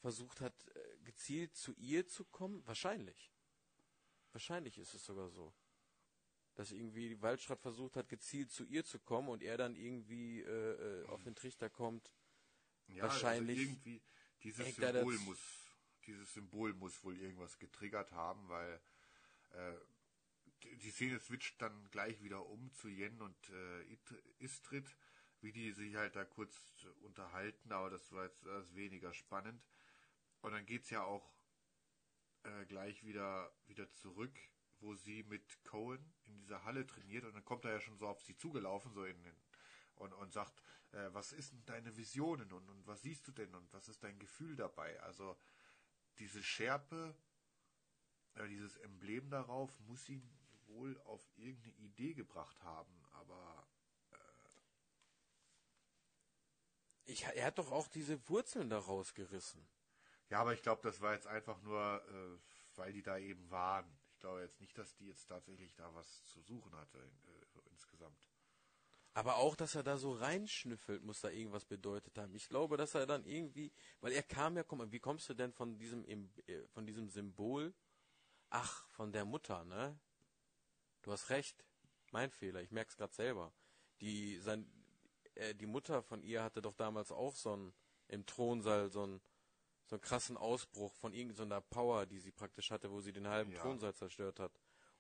[0.01, 2.67] versucht hat, äh, gezielt zu ihr zu kommen?
[2.67, 3.31] Wahrscheinlich.
[4.33, 5.53] Wahrscheinlich ist es sogar so.
[6.55, 11.03] Dass irgendwie Waldschrat versucht hat, gezielt zu ihr zu kommen und er dann irgendwie äh,
[11.03, 12.13] äh, auf den Trichter kommt.
[12.89, 14.03] Ja, Wahrscheinlich Also irgendwie
[14.43, 15.39] dieses Symbol muss,
[16.07, 18.81] dieses Symbol muss wohl irgendwas getriggert haben, weil
[19.53, 19.75] äh,
[20.77, 23.99] die- Szene switcht dann gleich wieder um zu Yen und äh,
[24.39, 24.97] Istrid,
[25.41, 29.63] wie die sich halt da kurz unterhalten, aber das war jetzt das weniger spannend.
[30.41, 31.33] Und dann geht's ja auch
[32.45, 34.37] äh, gleich wieder wieder zurück,
[34.81, 38.07] wo sie mit Cohen in dieser Halle trainiert und dann kommt er ja schon so
[38.09, 39.37] auf sie zugelaufen, so in, in
[39.97, 43.55] und, und sagt, äh, was ist denn deine Visionen und, und was siehst du denn
[43.55, 44.99] und was ist dein Gefühl dabei?
[45.03, 45.37] Also
[46.19, 47.15] diese Schärpe,
[48.35, 50.23] äh, dieses Emblem darauf muss ihn
[50.67, 53.69] wohl auf irgendeine Idee gebracht haben, aber
[57.11, 59.67] Ich, er hat doch auch diese Wurzeln da rausgerissen.
[60.31, 62.39] ja, aber ich glaube, das war jetzt einfach nur, äh,
[62.77, 63.99] weil die da eben waren.
[64.13, 67.61] Ich glaube jetzt nicht, dass die jetzt tatsächlich da was zu suchen hatte äh, so
[67.71, 68.31] insgesamt.
[69.13, 72.33] Aber auch, dass er da so reinschnüffelt, muss da irgendwas bedeutet haben.
[72.35, 75.53] Ich glaube, dass er dann irgendwie, weil er kam ja, mal, wie kommst du denn
[75.53, 77.75] von diesem, äh, von diesem Symbol?
[78.51, 79.99] Ach, von der Mutter, ne?
[81.03, 81.65] Du hast recht.
[82.13, 82.63] Mein Fehler.
[82.63, 83.53] Ich merk's grad selber.
[84.01, 84.71] Die, sein,
[85.41, 87.75] äh, die Mutter von ihr hatte doch damals auch so einen,
[88.09, 89.21] im Thronsaal so einen,
[89.87, 93.53] so einen krassen Ausbruch von irgendeiner Power, die sie praktisch hatte, wo sie den halben
[93.53, 93.61] Ja.
[93.63, 94.53] Thronsaal zerstört hat.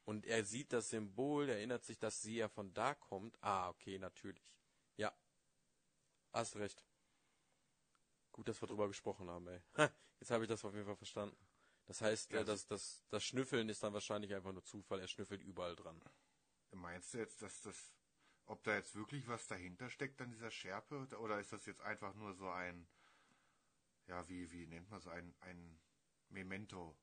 [0.05, 3.37] Und er sieht das Symbol, erinnert sich, dass sie ja von da kommt.
[3.43, 4.43] Ah, okay, natürlich.
[4.97, 5.13] Ja.
[6.33, 6.85] Hast recht.
[8.33, 9.61] Gut, dass wir drüber gesprochen haben, ey.
[9.77, 11.37] Ha, Jetzt habe ich das auf jeden Fall verstanden.
[11.87, 15.01] Das heißt, Ja, äh, das, das, das Schnüffeln ist dann wahrscheinlich einfach nur Zufall.
[15.01, 16.01] Er schnüffelt überall dran.
[16.73, 17.93] Meinst du jetzt, dass das,
[18.51, 22.15] ob da jetzt wirklich was dahinter steckt an dieser Schärpe, oder ist das jetzt einfach
[22.15, 22.87] nur so ein,
[24.09, 25.79] ja, wie, wie nennt man so ein, ein
[26.31, 26.97] Memento?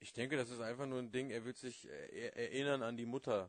[0.00, 2.96] Ich denke, das ist einfach nur ein Ding, er will sich äh, er, erinnern an
[2.96, 3.48] die Mutter.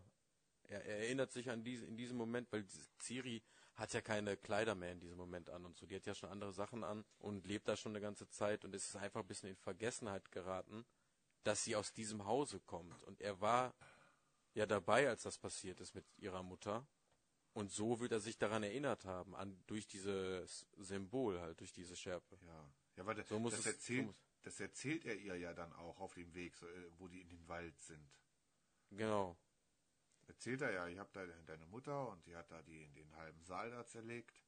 [0.63, 2.65] Er, er erinnert sich an diese, in diesem Moment, weil
[2.99, 3.41] Ciri
[3.73, 5.87] hat ja keine Kleider mehr in diesem Moment an und so.
[5.87, 8.75] Die hat ja schon andere Sachen an und lebt da schon eine ganze Zeit und
[8.75, 10.85] es ist einfach ein bisschen in Vergessenheit geraten,
[11.43, 13.01] dass sie aus diesem Hause kommt.
[13.03, 13.73] Und er war
[14.53, 16.85] ja dabei, als das passiert ist mit ihrer Mutter.
[17.53, 21.95] Und so wird er sich daran erinnert haben, an, durch dieses Symbol halt, durch diese
[21.97, 22.37] Schärpe.
[22.45, 22.71] Ja.
[22.95, 25.99] Ja, weil So muss das, es- erzählt, so das erzählt er ihr ja dann auch
[25.99, 28.09] auf dem Weg, so, äh, wo die in den Wald sind.
[28.91, 29.37] Genau.
[30.27, 33.43] Erzählt er ja, ich habe da deine Mutter und die hat da die, den halben
[33.43, 34.41] Saal da zerlegt.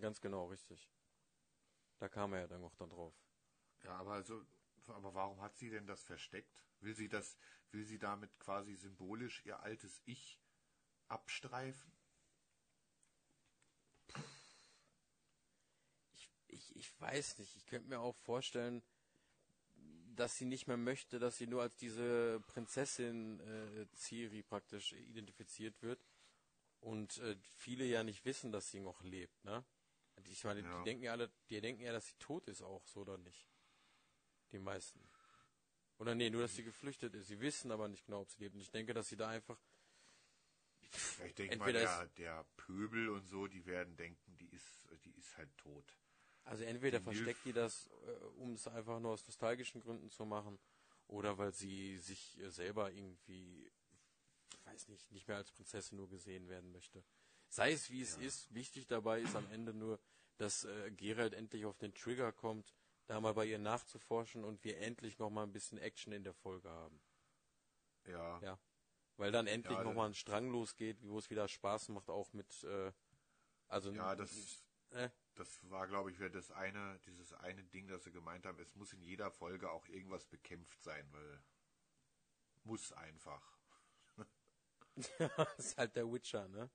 [0.00, 0.90] Ganz genau, richtig.
[1.98, 3.14] Da kam er ja dann auch dann drauf.
[3.84, 4.44] Ja, aber also,
[4.86, 6.64] aber warum hat sie denn das versteckt?
[6.80, 7.36] Will sie das,
[7.72, 10.40] will sie damit quasi symbolisch ihr altes Ich
[11.08, 11.92] abstreifen?
[16.14, 17.56] Ich, ich, ich weiß nicht.
[17.56, 18.82] Ich könnte mir auch vorstellen,
[20.16, 25.80] dass sie nicht mehr möchte, dass sie nur als diese Prinzessin äh, Ciri praktisch identifiziert
[25.82, 26.04] wird.
[26.80, 29.64] Und äh, viele ja nicht wissen, dass sie noch lebt, ne?
[30.24, 30.78] Ich meine, Ja.
[30.78, 33.48] die denken ja alle, die denken ja, dass sie tot ist auch, so oder nicht?
[34.52, 35.00] Die meisten.
[35.98, 37.26] Oder nee, nur dass sie geflüchtet ist.
[37.28, 38.54] Sie wissen aber nicht genau, ob sie lebt.
[38.54, 39.58] Und ich denke, dass sie da einfach.
[41.26, 45.36] Ich denke mal, der, der Pöbel und so, die werden denken, die ist, die ist
[45.36, 45.84] halt tot.
[46.44, 50.10] Also entweder Die versteckt Milf- die das, äh, um es einfach nur aus nostalgischen Gründen
[50.10, 50.58] zu machen,
[51.08, 53.70] oder weil sie sich äh, selber irgendwie,
[54.64, 57.04] weiß nicht, nicht mehr als Prinzessin nur gesehen werden möchte.
[57.50, 59.98] Sei es wie es ist, wichtig dabei ist am Ende nur,
[60.38, 62.72] dass äh, Geralt endlich auf den Trigger kommt,
[63.08, 66.34] da mal bei ihr nachzuforschen und wir endlich noch mal ein bisschen Action in der
[66.34, 67.00] Folge haben.
[68.06, 68.38] Ja.
[68.40, 68.58] Ja.
[69.16, 72.08] Weil dann endlich Ja, noch das- mal ein Strang losgeht, wo es wieder Spaß macht,
[72.10, 72.92] auch mit, äh,
[73.66, 78.04] also Ja, das, äh, das war, glaube ich, wieder das eine, dieses eine Ding, das
[78.04, 81.42] sie gemeint haben, es muss in jeder Folge auch irgendwas bekämpft sein, weil
[82.64, 83.56] muss einfach.
[85.36, 86.70] das ist halt der Witcher, ne?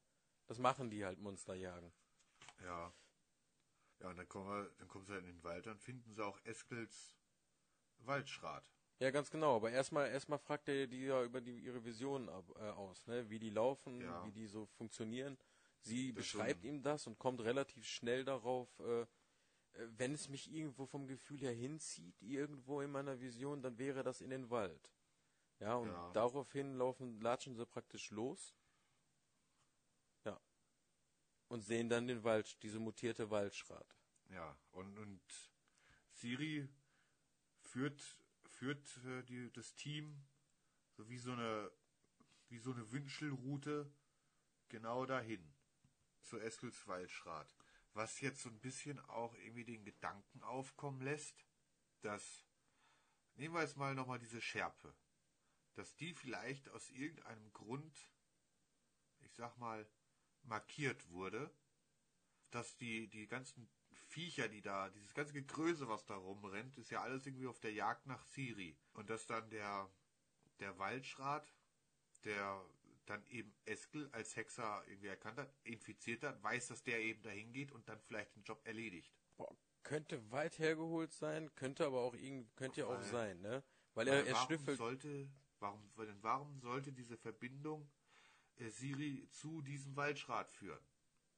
[0.48, 1.94] Das machen die halt, Monster jagen.
[2.64, 2.92] Ja.
[4.04, 6.24] Ja, und dann kommen wir, dann kommen sie halt in den Wald, dann finden sie
[6.24, 7.16] auch Eskels
[8.00, 8.70] Waldschrat.
[9.00, 9.56] Ja, ganz genau.
[9.56, 13.30] Aber erstmal, erstmal fragt er die ja über die, ihre Visionen ab, äh, aus, ne?
[13.30, 14.26] Wie die laufen, Ja.
[14.26, 15.38] wie die so funktionieren.
[15.80, 19.06] Sie Das beschreibt so ihm das und kommt relativ schnell darauf, äh, äh,
[19.98, 24.20] wenn es mich irgendwo vom Gefühl her hinzieht, irgendwo in meiner Vision, dann wäre das
[24.22, 24.94] in den Wald.
[25.60, 26.12] Ja, und Ja.
[26.12, 28.54] daraufhin laufen, latschen sie praktisch los.
[31.48, 33.96] Und sehen dann den Wald, diese mutierte Waldschrat.
[34.30, 35.22] Ja, und, und
[36.12, 36.68] Siri
[37.62, 38.02] führt,
[38.46, 40.26] führt äh, die, das Team
[40.96, 41.72] so wie so eine,
[42.50, 43.92] wie so eine Wünschelroute
[44.70, 45.54] genau dahin.
[46.22, 47.54] Zu Eskels Waldschrat.
[47.94, 51.46] Was jetzt so ein bisschen auch irgendwie den Gedanken aufkommen lässt,
[52.02, 52.46] dass
[53.36, 54.96] nehmen wir jetzt mal nochmal diese Schärpe.
[55.76, 58.12] Dass die vielleicht aus irgendeinem Grund,
[59.20, 59.88] ich sag mal,
[60.44, 61.52] markiert wurde.
[62.52, 63.68] Dass die, die ganzen
[64.08, 67.74] Viecher, die da, dieses ganze Gegröße, was da rumrennt, ist ja alles irgendwie auf der
[67.74, 68.78] Jagd nach Siri.
[68.94, 69.90] Und dass dann der,
[70.60, 71.52] der Waldschrat,
[72.24, 72.64] der
[73.06, 77.52] dann eben Eskel als Hexer irgendwie erkannt hat, infiziert hat, weiß, dass der eben dahin
[77.52, 79.12] geht und dann vielleicht den Job erledigt.
[79.36, 83.64] Boah, könnte weit hergeholt sein, könnte aber auch irgendwie, könnte ja auch Weil- sein, ne?
[83.96, 84.78] Weil er, er warum schnüffelt.
[84.78, 85.30] sollte,
[85.60, 87.92] warum, denn warum sollte diese Verbindung
[88.60, 90.84] Siri zu diesem Waldschrat führen?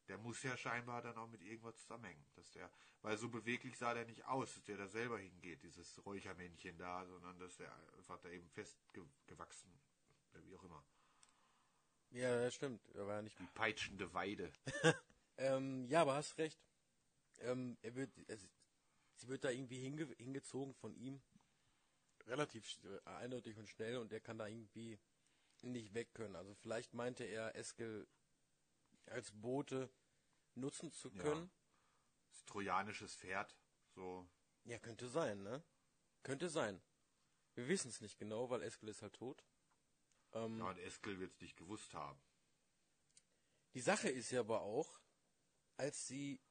[0.07, 3.93] Der muss ja scheinbar dann auch mit irgendwas zusammenhängen, dass der, weil so beweglich sah
[3.93, 8.19] der nicht aus, dass der da selber hingeht, dieses Räuchermännchen da, sondern dass der einfach
[8.19, 9.71] da eben festgewachsen,
[10.33, 10.85] äh, wie auch immer.
[12.11, 12.87] Ja, das stimmt.
[12.93, 14.51] Er war ja nicht Die peitschende Weide.
[15.37, 16.59] Ähm, ja, aber hast recht.
[17.39, 18.47] Ähm, er wird, es,
[19.15, 21.21] sie wird da irgendwie hinge, hingezogen von ihm.
[22.27, 24.97] Relativ äh, eindeutig und schnell und er kann da irgendwie
[25.71, 26.35] nicht weg können.
[26.35, 28.07] Also vielleicht meinte er, Eskel
[29.07, 29.89] als Bote
[30.55, 31.23] nutzen zu Ja.
[31.23, 31.51] können.
[32.29, 33.55] Das trojanisches Pferd,
[33.93, 34.27] so,
[34.63, 35.63] Ja, könnte sein, ne?
[36.23, 36.81] Könnte sein.
[37.53, 39.45] Wir wissen es nicht genau, weil Eskel ist halt tot.
[40.33, 42.19] Ähm, ja, und Eskel wird es nicht gewusst haben.
[43.73, 44.99] Die Sache ist ja aber auch,
[45.77, 46.41] als sie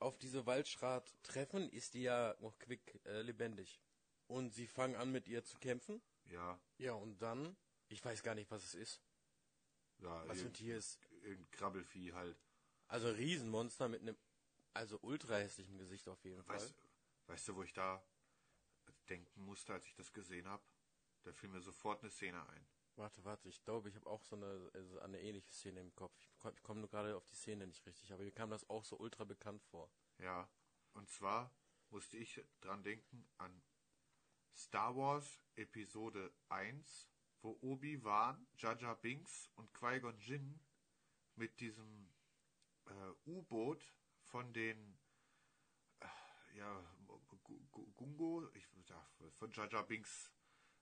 [0.00, 3.80] auf diese Waldschrat treffen, ist die ja noch quick äh, lebendig.
[4.26, 6.02] Und sie fangen an mit ihr zu kämpfen.
[6.24, 7.56] Ja, Ja, und dann,
[7.94, 9.02] ich weiß gar nicht, was es ist.
[9.98, 10.98] ja, Was für ein Tier ist.
[11.22, 12.36] irgendein Krabbelvieh halt.
[12.88, 14.16] Also ein Riesenmonster mit einem,
[14.74, 16.56] also ultra hässlichen Gesicht auf jeden Fall.
[16.56, 16.74] Weißt,
[17.28, 18.04] weißt du, wo ich da
[19.08, 20.62] denken musste, als ich das gesehen habe?
[21.22, 22.66] Da fiel mir sofort eine Szene ein.
[22.96, 26.16] Warte, warte, ich glaube, ich habe auch so eine, also eine ähnliche Szene im Kopf.
[26.54, 28.96] Ich komme nur gerade auf die Szene nicht richtig, aber mir kam das auch so
[28.98, 29.90] ultra bekannt vor.
[30.18, 30.48] Ja.
[30.92, 31.52] Und zwar
[31.90, 33.62] musste ich dran denken an
[34.54, 37.08] Star Wars Episode 1,
[37.44, 40.58] wo Obi-Wan, Jar Binks und Qui-Gon Jinn
[41.36, 42.08] mit diesem
[42.86, 44.98] äh, U-Boot von den
[46.00, 46.06] äh,
[46.56, 50.32] ja, Gu- Gu- Gungo, ich sag, von Jar Binks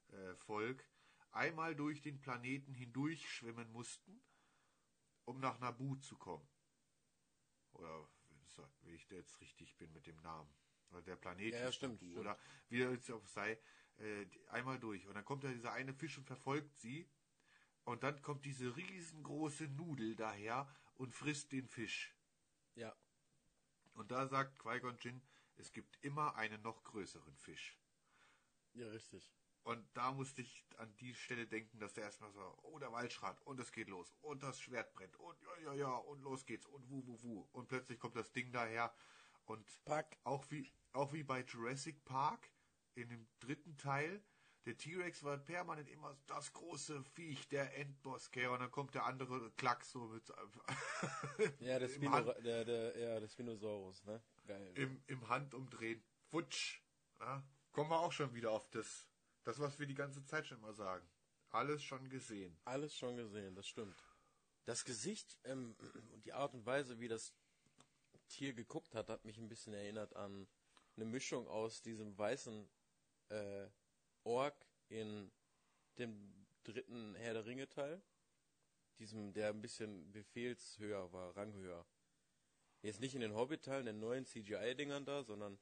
[0.08, 0.88] äh, Volk,
[1.32, 4.22] einmal durch den Planeten hindurch schwimmen mussten,
[5.24, 6.48] um nach Naboo zu kommen.
[7.72, 8.08] Oder
[8.82, 10.54] wie ich da jetzt richtig bin mit dem Namen.
[10.90, 12.20] Oder der Planet Ja, ja, stimmt, Naboo, stimmt.
[12.20, 13.58] Oder wie es auch sei,
[13.98, 15.06] äh, einmal durch.
[15.06, 17.08] Und dann kommt da dieser eine Fisch und verfolgt sie.
[17.84, 22.14] Und dann kommt diese riesengroße Nudel daher und frisst den Fisch.
[22.74, 22.94] Ja,
[23.94, 25.22] Und da sagt Qui-Gon Jinn,
[25.56, 27.78] es gibt immer einen noch größeren Fisch.
[28.74, 29.32] ja, richtig.
[29.64, 33.40] Und da musste ich an die Stelle denken, dass der erstmal so, oh, der Waldschrat,
[33.42, 36.66] und es geht los, und das Schwert brennt, und ja, ja, ja, und los geht's,
[36.66, 37.48] und wu, wu, wu.
[37.52, 38.92] Und plötzlich kommt das Ding daher,
[39.44, 40.18] und Pack.
[40.24, 42.50] auch wie, auch wie bei Jurassic Park,
[42.94, 44.22] in dem dritten Teil,
[44.64, 49.06] der T-Rex war permanent immer das große Viech, der Endboss, gell, und dann kommt der
[49.06, 50.22] andere Klack so mit,
[51.60, 54.22] Ja, der, Spino, der, der, ja, der Spinosaurus, ne?
[54.46, 54.72] Geil.
[54.76, 56.80] im, im Handumdrehen, futsch,
[57.18, 59.08] ja, kommen wir auch schon wieder auf das,
[59.42, 61.08] das, was wir die ganze Zeit schon immer sagen.
[61.50, 62.56] Alles schon gesehen.
[62.64, 63.96] Alles schon gesehen, das stimmt.
[64.64, 65.76] Das Gesicht ähm,
[66.12, 67.34] und die Art und Weise, wie das
[68.28, 70.46] Tier geguckt hat, hat mich ein bisschen erinnert an
[70.96, 72.68] eine Mischung aus diesem weißen
[73.32, 73.70] äh,
[74.24, 75.30] Ork in
[75.98, 78.02] dem dritten Herr der Ringe Teil.
[78.98, 81.84] Diesem, der ein bisschen befehlshöher war, ranghöher.
[82.82, 85.58] Jetzt nicht in den Hobbit-Teilen, den neuen CGI-Dingern da, sondern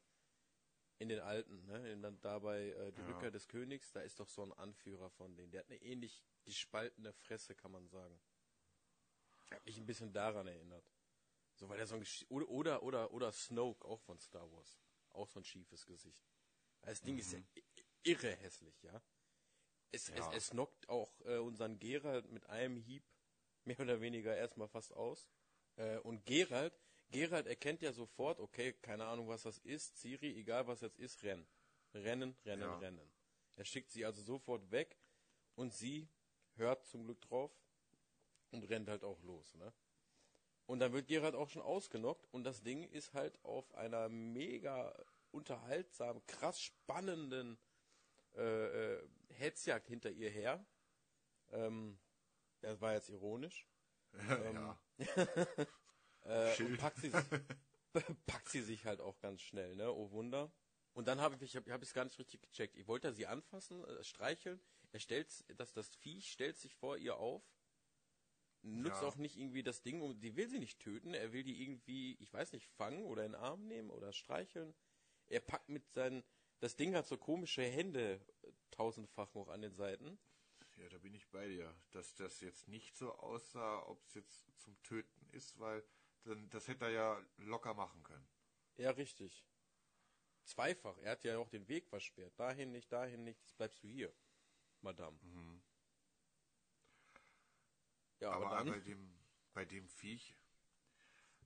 [0.98, 1.90] in den alten, ne?
[1.92, 3.06] In, dann dabei äh, die Ja.
[3.06, 5.50] Rückkehr des Königs, da ist doch so ein Anführer von denen.
[5.50, 8.20] Der hat eine ähnlich gespaltene Fresse, kann man sagen.
[9.50, 10.84] Hat mich ein bisschen daran erinnert.
[11.54, 14.78] So, weil er so ein Gesch oder, oder, oder, oder Snoke, auch von Star Wars.
[15.10, 16.22] Auch so ein schiefes Gesicht.
[16.82, 17.64] Das Ding ist ja i-
[18.04, 19.00] irre hässlich, ja.
[19.92, 20.16] Es, Mhm.
[20.16, 20.30] Ja.
[20.32, 23.04] es, es knockt auch äh, unseren Gerald mit einem Hieb
[23.64, 25.28] mehr oder weniger erstmal fast aus.
[25.76, 26.72] Äh, und Gerald,
[27.10, 29.98] Gerald erkennt ja sofort, okay, keine Ahnung, was das ist.
[30.00, 31.46] Siri, egal was jetzt ist, rennen.
[31.92, 32.78] Rennen, rennen, Ja.
[32.78, 33.12] rennen.
[33.56, 34.96] Er schickt sie also sofort weg
[35.56, 36.08] und sie
[36.54, 37.50] hört zum Glück drauf
[38.52, 39.72] und rennt halt auch los, ne?
[40.66, 44.94] Und dann wird Gerald auch schon ausgenockt und das Ding ist halt auf einer mega
[45.32, 47.58] unterhaltsamen, krass spannenden
[48.34, 50.64] äh, äh, Hetzjagd hinter ihr her.
[51.50, 51.98] Ähm,
[52.60, 53.66] das war jetzt ironisch.
[54.28, 54.80] Ähm, ja.
[56.22, 57.10] Äh, und packt sie,
[58.26, 59.90] packt sie sich halt auch ganz schnell, ne?
[59.90, 60.52] Oh Wunder.
[60.92, 62.76] Und dann habe ich, ich habe hab es gar nicht richtig gecheckt.
[62.76, 64.60] Ich wollte sie anfassen, äh, streicheln.
[64.92, 67.42] Er stellt, das, das Viech stellt sich vor ihr auf.
[68.62, 69.08] Nutzt Ja.
[69.08, 71.14] auch nicht irgendwie das Ding, um, die will sie nicht töten.
[71.14, 74.74] Er will die irgendwie, ich weiß nicht, fangen oder in den Arm nehmen oder streicheln.
[75.30, 76.22] Er packt mit seinen,
[76.58, 80.18] Das Ding hat so komische Hände, äh, tausendfach noch an den Seiten.
[80.76, 81.74] Ja, da bin ich bei dir.
[81.92, 85.82] Dass das jetzt nicht so aussah, ob es jetzt zum Töten ist, weil
[86.24, 88.28] dann, das hätte er ja locker machen können.
[88.76, 89.46] Ja, richtig.
[90.44, 90.98] Zweifach.
[90.98, 92.38] Er hat ja auch den Weg versperrt.
[92.38, 93.40] Dahin nicht, dahin nicht.
[93.40, 94.12] Jetzt bleibst du hier,
[94.80, 95.18] Madame.
[98.20, 98.68] Ja, aber, Aber dann.
[98.68, 99.18] bei dem,
[99.54, 100.36] bei dem Viech,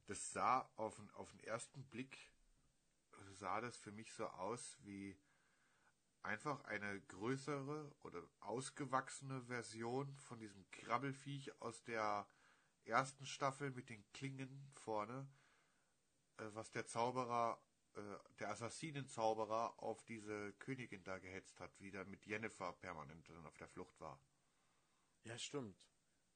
[0.07, 2.19] das sah auf, den- auf den ersten Blick,
[3.33, 5.17] sah das für mich so aus wie
[6.23, 12.27] einfach eine größere oder ausgewachsene Version von diesem Krabbelfiech aus der
[12.85, 15.29] ersten Staffel mit den Klingen vorne,
[16.39, 17.63] äh, was der Zauberer,
[17.95, 18.01] äh,
[18.39, 23.57] der Assassinenzauberer auf diese Königin da gehetzt hat, wie der mit Jennifer permanent dann auf
[23.57, 24.19] der Flucht war.
[25.25, 25.87] Ja, stimmt.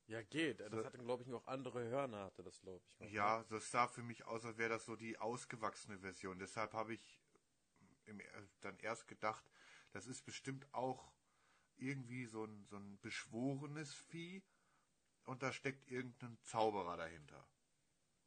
[0.09, 0.61] Ja, geht.
[0.61, 3.01] Das So- hatte, glaube ich, noch andere Hörner, hatte das, glaube ich.
[3.01, 3.13] noch, ne?
[3.15, 6.39] Ja, das sah für mich aus, als wäre das so die ausgewachsene Version.
[6.39, 7.21] Deshalb habe ich
[8.07, 8.21] im,
[8.63, 9.45] dann erst gedacht,
[9.93, 11.13] das ist bestimmt auch
[11.77, 14.43] irgendwie so ein, so ein beschworenes Vieh
[15.25, 17.47] und da steckt irgendein Zauberer dahinter.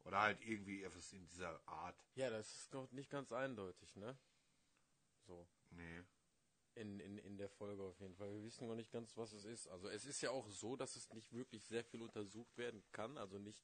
[0.04, 1.96] Oder halt irgendwie etwas in dieser Art.
[2.14, 4.16] Ja, das ist noch nicht ganz eindeutig, ne?
[5.26, 5.46] So.
[5.70, 6.02] Nee.
[6.74, 8.32] In, in, in der Folge auf jeden Fall.
[8.32, 9.68] Wir wissen noch nicht ganz, was es ist.
[9.68, 13.18] Also es ist ja auch so, dass es nicht wirklich sehr viel untersucht werden kann,
[13.18, 13.62] also nicht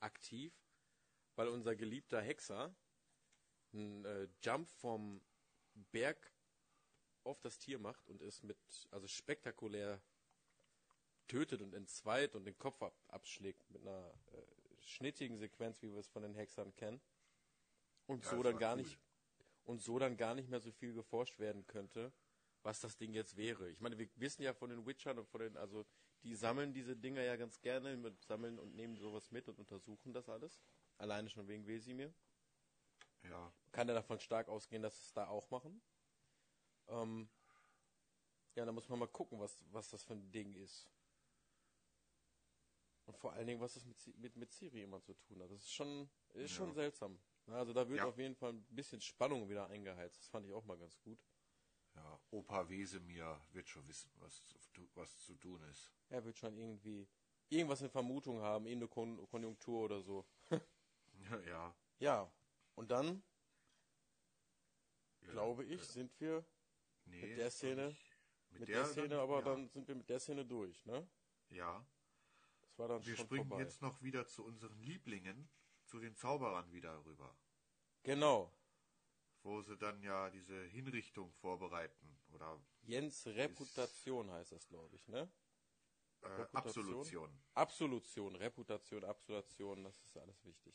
[0.00, 0.54] aktiv,
[1.36, 2.74] weil unser geliebter Hexer
[3.74, 5.20] einen äh, Jump vom
[5.74, 6.32] Berg
[7.24, 8.58] auf das Tier macht und es mit,
[8.90, 10.00] also spektakulär
[11.28, 15.98] tötet und entzweit und den Kopf ab, abschlägt mit einer äh, schnittigen Sequenz, wie wir
[16.00, 17.00] es von den Hexern kennen.
[18.06, 18.82] Und Ja, so dann gar cool.
[18.82, 18.98] nicht
[19.64, 22.12] und so dann gar nicht mehr so viel geforscht werden könnte,
[22.62, 23.68] was das Ding jetzt wäre.
[23.70, 25.84] Ich meine, wir wissen ja von den Witchern und von den, also
[26.22, 30.12] die sammeln diese Dinger ja ganz gerne, mit, sammeln und nehmen sowas mit und untersuchen
[30.12, 30.60] das alles.
[30.98, 32.14] Alleine schon wegen Wesimir.
[33.24, 33.52] Ja.
[33.72, 35.82] Kann er davon stark ausgehen, dass sie es da auch machen.
[36.88, 37.28] Ähm,
[38.54, 40.88] ja, da muss man mal gucken, was, was das für ein Ding ist.
[43.06, 45.50] Und vor allen Dingen, was das mit, mit, mit Siri immer zu tun hat.
[45.50, 46.56] Das ist schon, ist Ja.
[46.58, 47.18] schon seltsam.
[47.46, 48.06] Also da wird Ja.
[48.06, 50.20] auf jeden Fall ein bisschen Spannung wieder eingeheizt.
[50.20, 51.18] Das fand ich auch mal ganz gut.
[51.94, 55.92] Ja, Opa Wesemir wird schon wissen, was zu, was zu tun ist.
[56.08, 57.06] Er wird schon irgendwie
[57.50, 60.24] irgendwas in Vermutung haben, irgendeine Kon Konjunktur oder so.
[60.50, 61.74] Ja, ja.
[61.98, 62.32] Ja,
[62.74, 63.22] und dann,
[65.22, 66.44] ja glaube ich, äh, sind wir
[67.04, 68.16] nee, mit der Szene- nicht-
[68.50, 71.06] mit der, Szene, dann- aber ja, dann sind wir mit der Szene durch, ne?
[71.50, 71.86] Ja.
[72.62, 73.62] Das war dann Wir schon springen vorbei.
[73.62, 75.48] jetzt noch wieder zu unseren Lieblingen,
[75.84, 77.34] zu den Zauberern wieder rüber,
[78.02, 78.50] Genau.
[79.42, 85.30] Wo sie dann ja diese Hinrichtung vorbereiten oder Jens Reputation heißt das, glaube ich, ne?
[86.22, 86.84] äh, Reputation?
[86.84, 87.42] Absolution.
[87.54, 90.74] Absolution, Reputation, Absolution, das ist alles wichtig.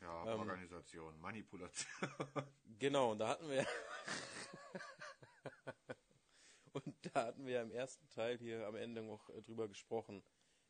[0.00, 1.88] Ja, Ähm, Organisation, Manipulation.
[2.78, 3.66] Genau, und da hatten wir
[6.72, 10.22] und da hatten wir ja im ersten Teil hier am Ende noch äh, drüber gesprochen,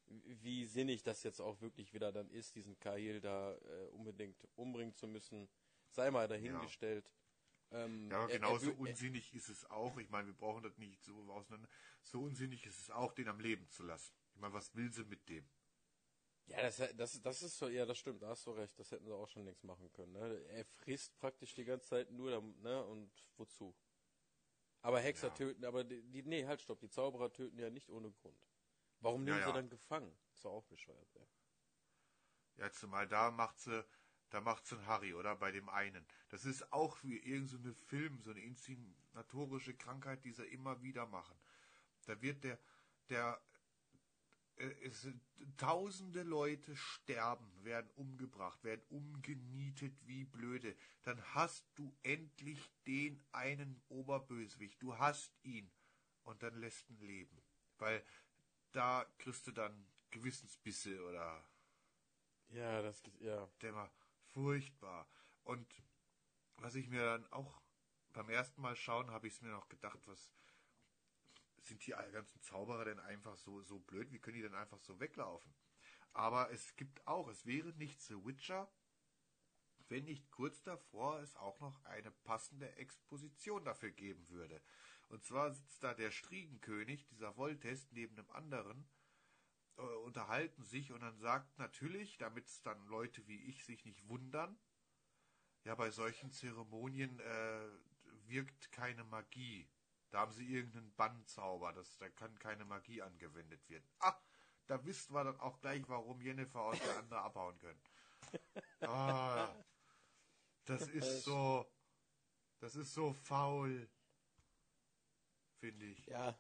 [0.06, 4.94] wie sinnig das jetzt auch wirklich wieder dann ist, diesen Kahil da äh, unbedingt umbringen
[4.94, 5.50] zu müssen.
[5.90, 7.10] Sei mal dahingestellt.
[7.70, 9.98] Ähm, ja, aber er- er genauso wü- er- unsinnig ist es auch.
[9.98, 11.68] Ich meine, wir brauchen das nicht so auseinander.
[12.02, 14.14] So unsinnig ist es auch, den am Leben zu lassen.
[14.34, 15.48] Ich meine, was will sie mit dem?
[16.46, 19.04] Ja, das, das, das ist so, ja, das stimmt, da hast du recht, das hätten
[19.04, 20.12] sie auch schon längst machen können.
[20.12, 20.44] Ne?
[20.48, 23.76] Er frisst praktisch die ganze Zeit nur, ne, und wozu?
[24.82, 25.34] Aber Hexer Ja.
[25.34, 28.44] töten, aber die, die, nee, halt, stopp, die Zauberer töten ja nicht ohne Grund.
[29.00, 29.52] Warum Ja, nehmen sie ja.
[29.52, 30.18] dann gefangen?
[30.32, 31.26] Ist doch auch bescheuert, ja.
[32.56, 33.84] Ja, zumal da macht sie,
[34.30, 35.36] da macht sie einen Harry, oder?
[35.36, 36.04] Bei dem einen.
[36.28, 40.82] Das ist auch wie irgendeine so eine Film, so eine inszenatorische Krankheit, die sie immer
[40.82, 41.36] wieder machen.
[42.06, 42.58] Da wird der,
[43.10, 43.40] der,
[44.56, 45.06] äh, es
[45.56, 50.74] tausende Leute sterben, werden umgebracht, werden umgenietet wie blöde.
[51.02, 54.82] Dann hast du endlich den einen Oberbösewicht.
[54.82, 55.70] Du hast ihn.
[56.24, 57.40] Und dann lässt ihn leben.
[57.78, 58.04] Weil
[58.72, 61.44] da kriegst du dann Gewissensbisse oder
[62.50, 63.48] Ja, das ist, ja.
[63.74, 63.90] war
[64.38, 65.08] furchtbar.
[65.42, 65.66] Und
[66.58, 67.60] was ich mir dann auch
[68.12, 70.30] beim ersten Mal schauen, habe ich es mir noch gedacht, was
[71.62, 74.12] sind die ganzen Zauberer denn einfach so, so blöd?
[74.12, 75.52] Wie können die denn einfach so weglaufen?
[76.12, 78.70] Aber es gibt auch, es wäre nicht The Witcher,
[79.88, 84.62] wenn nicht kurz davor es auch noch eine passende Exposition dafür geben würde.
[85.08, 88.88] Und zwar sitzt da der Striegenkönig, dieser Voltest, neben einem anderen,
[89.78, 94.06] äh, unterhalten sich und dann sagt natürlich, damit es dann Leute wie ich sich nicht
[94.08, 94.58] wundern,
[95.64, 97.68] ja, bei solchen Zeremonien äh,
[98.26, 99.68] wirkt keine Magie.
[100.10, 103.88] Da haben sie irgendeinen Bannzauber, das, da kann keine Magie angewendet werden.
[104.00, 104.18] Ah,
[104.66, 107.80] da wisst wir dann auch gleich, warum Jennifer und der andere abhauen können.
[108.80, 109.54] Ah,
[110.64, 111.66] das ist so,
[112.60, 113.88] das ist so faul.
[115.60, 116.06] finde ich.
[116.06, 116.38] Ja,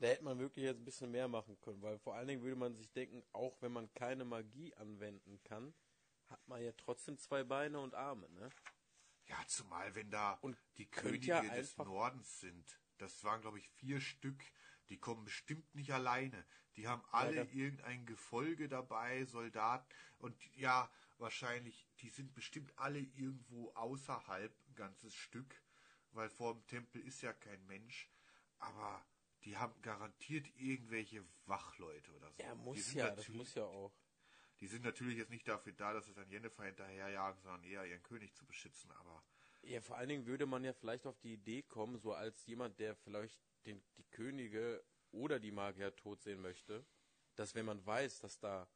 [0.00, 2.56] da hätte man wirklich jetzt ein bisschen mehr machen können, weil vor allen Dingen würde
[2.56, 5.74] man sich denken, auch wenn man keine Magie anwenden kann,
[6.28, 8.48] hat man ja trotzdem zwei Beine und Arme, ne?
[9.26, 12.80] Ja, zumal wenn da Und die Könige ja des Nordens sind.
[12.98, 14.42] Das waren, glaube ich, vier Stück.
[14.88, 16.44] Die kommen bestimmt nicht alleine.
[16.76, 19.86] Die haben alle da- irgendein Gefolge dabei, Soldaten.
[20.18, 25.62] Und ja, wahrscheinlich, die sind bestimmt alle irgendwo außerhalb, ein ganzes Stück.
[26.12, 28.10] Weil vor dem Tempel ist ja kein Mensch.
[28.58, 29.04] Aber
[29.44, 32.42] die haben garantiert irgendwelche Wachleute oder so.
[32.42, 33.92] Ja, die muss ja, das muss ja auch.
[34.60, 38.02] Die sind natürlich jetzt nicht dafür da, dass sie dann Jennifer hinterherjagen, sondern eher ihren
[38.02, 38.90] König zu beschützen.
[38.92, 39.24] Aber
[39.62, 42.78] Ja, vor allen Dingen würde man ja vielleicht auf die Idee kommen, so als jemand,
[42.78, 46.84] der vielleicht den, die Könige oder die Magier tot sehen möchte,
[47.36, 48.68] dass wenn man weiß, dass da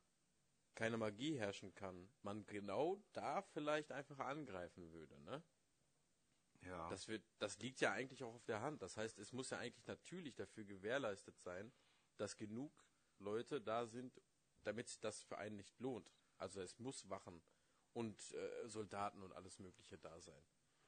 [0.74, 5.42] keine Magie herrschen kann, man genau da vielleicht einfach angreifen würde, ne?
[6.66, 6.88] Ja.
[6.88, 8.82] Das wird, das liegt ja eigentlich auch auf der Hand.
[8.82, 11.72] Das heißt, es muss ja eigentlich natürlich dafür gewährleistet sein,
[12.16, 12.72] dass genug
[13.18, 14.20] Leute da sind,
[14.62, 16.10] damit sich das für einen nicht lohnt.
[16.36, 17.42] Also es muss Wachen
[17.92, 20.42] und äh, Soldaten und alles Mögliche da sein.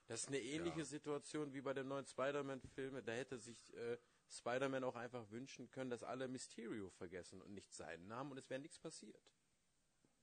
[0.07, 0.85] Das ist eine ähnliche Ja.
[0.85, 3.05] Situation wie bei dem neuen Spider-Man-Film.
[3.05, 3.99] Da hätte sich äh,
[4.29, 8.49] Spider-Man auch einfach wünschen können, dass alle Mysterio vergessen und nicht seinen Namen und es
[8.49, 9.21] wäre nichts passiert.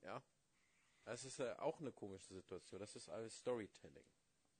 [0.02, 0.22] Ja.
[1.04, 2.80] Das ist äh, auch eine komische Situation.
[2.80, 4.06] Das ist alles Storytelling.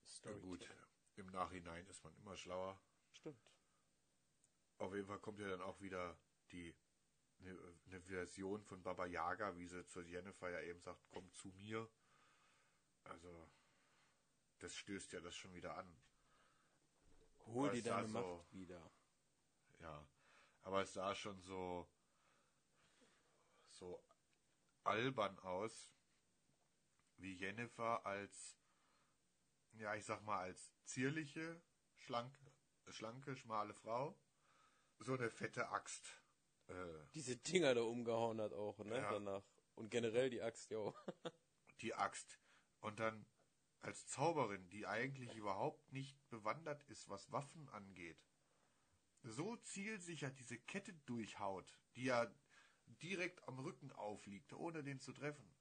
[0.06, 0.42] Storytelling.
[0.42, 0.68] gut,
[1.16, 2.80] im Nachhinein ist man immer schlauer.
[3.12, 3.40] Stimmt.
[4.78, 6.16] Auf jeden Fall kommt ja dann auch wieder
[6.52, 6.74] die
[7.40, 11.88] eine, Version von Baba Yaga, wie sie zu Jennifer ja eben sagt, komm zu mir.
[13.04, 13.48] Also
[14.58, 15.96] das stößt ja das schon wieder an.
[17.46, 18.90] Hol dir deine so- Macht wieder.
[19.80, 20.06] Ja,
[20.62, 21.88] aber es sah schon so
[23.68, 24.02] so
[24.84, 25.90] albern aus,
[27.16, 28.56] wie Jennifer als
[29.78, 31.60] ja, ich sag mal als zierliche,
[31.96, 32.38] schlanke,
[32.88, 34.18] schlanke, schmale Frau
[34.98, 36.22] so eine fette Axt
[36.68, 36.74] äh,
[37.14, 38.96] Diese Dinger da umgehauen hat auch, ne?
[38.96, 39.12] Ja.
[39.12, 39.44] Danach.
[39.74, 40.94] Und generell die Axt, ja.
[41.80, 42.38] die Axt
[42.80, 43.26] und dann
[43.80, 48.24] als Zauberin, die eigentlich überhaupt nicht bewandert ist, was Waffen angeht,
[49.22, 52.32] so zielsicher diese Kette durchhaut, die ja
[52.86, 55.54] direkt am Rücken aufliegt, ohne den zu treffen.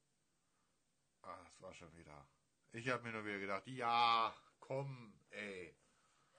[1.22, 2.30] Ah, das war schon wieder.
[2.74, 5.76] Ich habe mir nur wieder gedacht, ja, komm, ey.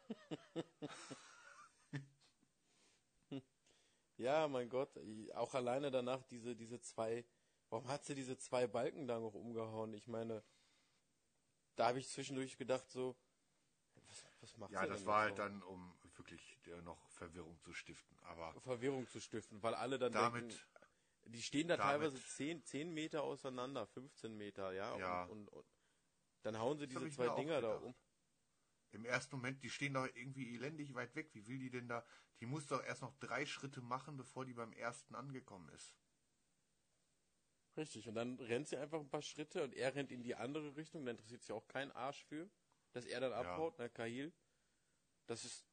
[4.17, 4.97] Ja, mein Gott.
[5.35, 7.25] Auch alleine danach diese, diese zwei.
[7.69, 9.93] Warum hat sie diese zwei Balken da noch umgehauen?
[9.93, 10.45] Ich meine,
[11.75, 13.17] da habe ich zwischendurch gedacht, so.
[14.07, 18.17] Was, was macht Ja, sie das war halt dann, um wirklich noch Verwirrung zu stiften.
[18.23, 22.65] Aber Verwirrung zu stiften, weil alle dann damit, denken, die stehen da damit- teilweise 10,
[22.65, 24.97] 10 Meter auseinander, 15 Meter, ja.
[24.97, 25.25] Ja.
[25.25, 25.67] Und, und, und
[26.45, 27.95] dann hauen sie Das diese zwei Dinger da um.
[28.93, 31.31] Im ersten Moment, die stehen doch irgendwie elendig weit weg.
[31.33, 32.07] Wie will die denn da?
[32.41, 35.97] Die muss doch erst noch drei Schritte machen, bevor die beim ersten angekommen ist.
[37.77, 40.77] Richtig, und dann rennt sie einfach ein paar Schritte und er rennt in die andere
[40.77, 42.49] Richtung, da interessiert sich auch kein Arsch für,
[42.93, 44.33] dass er dann abhaut, ne, Kahil.
[45.27, 45.65] Das ist,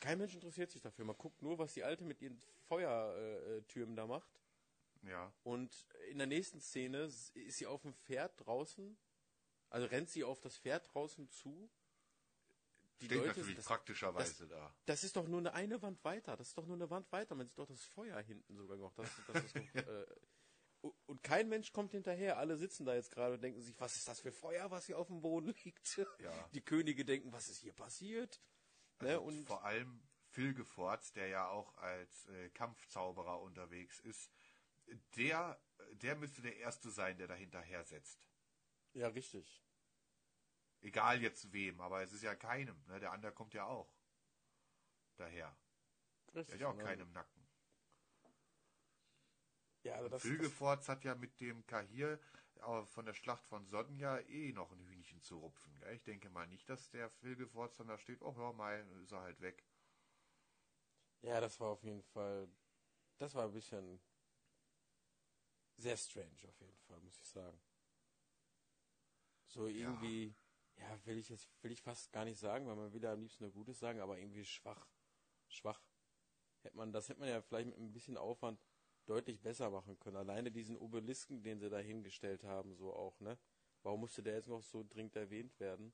[0.00, 1.04] kein Mensch interessiert sich dafür.
[1.04, 2.38] Man guckt nur, was die Alte mit ihren
[2.68, 4.40] Feuertürmen Türmen da macht.
[5.02, 8.96] Ja, Und in der nächsten Szene ist sie auf dem Pferd draußen,
[9.74, 11.68] also rennt sie auf das Pferd draußen zu.
[13.00, 14.72] Die steht Leute, natürlich das, praktischerweise da.
[14.86, 16.36] das ist doch nur eine, eine Wand weiter.
[16.36, 17.34] Das ist doch nur eine Wand weiter.
[17.34, 18.94] Man sieht doch das Feuer hinten sogar noch.
[18.94, 20.06] Das, das doch, äh,
[21.06, 22.38] und kein Mensch kommt hinterher.
[22.38, 24.96] Alle sitzen da jetzt gerade und denken sich, was ist das für Feuer, was hier
[24.96, 25.96] auf dem Boden liegt?
[26.20, 26.48] Ja.
[26.54, 28.40] Die Könige denken, was ist hier passiert?
[29.00, 29.08] Ne?
[29.08, 34.30] Also Und vor allem Phil Gefortz, der ja auch als äh, Kampfzauberer unterwegs ist,
[35.16, 35.60] der,
[35.94, 38.28] der müsste der Erste sein, der da hinterher setzt.
[38.92, 39.63] ja, richtig.
[40.84, 42.76] Egal jetzt wem, aber es ist ja keinem.
[42.88, 43.00] Ne?
[43.00, 43.90] Der andere kommt ja auch
[45.16, 45.56] daher.
[46.28, 46.84] Der richtig hat ja auch ne?
[46.84, 47.48] keinen im Nacken.
[49.82, 52.20] Ja, aber das, Phil das, Gefortz hat ja mit dem Kahir
[52.56, 55.74] äh, von der Schlacht von Sodden eh noch ein Hühnchen zu rupfen.
[55.80, 55.94] Gell?
[55.94, 59.12] Ich denke mal nicht, dass der Phil Gefortz dann da steht, oh hör mal, ist
[59.12, 59.64] er halt weg.
[61.22, 62.46] ja, das war auf jeden Fall,
[63.16, 64.02] das war ein bisschen
[65.78, 67.58] sehr strange auf jeden Fall, muss ich sagen.
[69.46, 70.34] So irgendwie, ja,
[71.04, 73.44] will ich jetzt, will ich fast gar nicht sagen, weil man will ja am liebsten
[73.44, 74.86] nur Gutes sagen, aber irgendwie schwach.
[75.48, 75.80] Schwach.
[76.62, 78.64] Hätte man, das hätte man ja vielleicht mit ein bisschen Aufwand
[79.06, 80.16] deutlich besser machen können.
[80.16, 83.38] Alleine diesen Obelisken, den sie da hingestellt haben, so auch, ne?
[83.82, 85.92] Warum musste der jetzt noch so dringend erwähnt werden?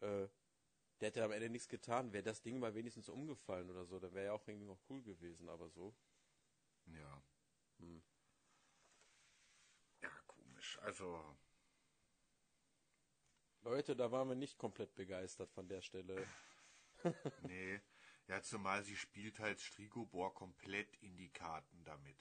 [0.00, 0.26] Äh,
[1.00, 2.12] der hätte am Ende nichts getan.
[2.12, 5.02] Wäre das Ding mal wenigstens umgefallen oder so, dann wäre ja auch irgendwie noch cool
[5.02, 5.94] gewesen, aber so.
[6.86, 7.22] Ja.
[7.78, 8.02] Hm.
[10.02, 10.78] Ja, komisch.
[10.82, 11.36] Also,
[13.64, 16.26] Leute, da waren wir nicht komplett begeistert von der Stelle.
[17.42, 17.80] nee.
[18.26, 22.16] Ja, zumal sie spielt halt Strigobor komplett in die Karten damit.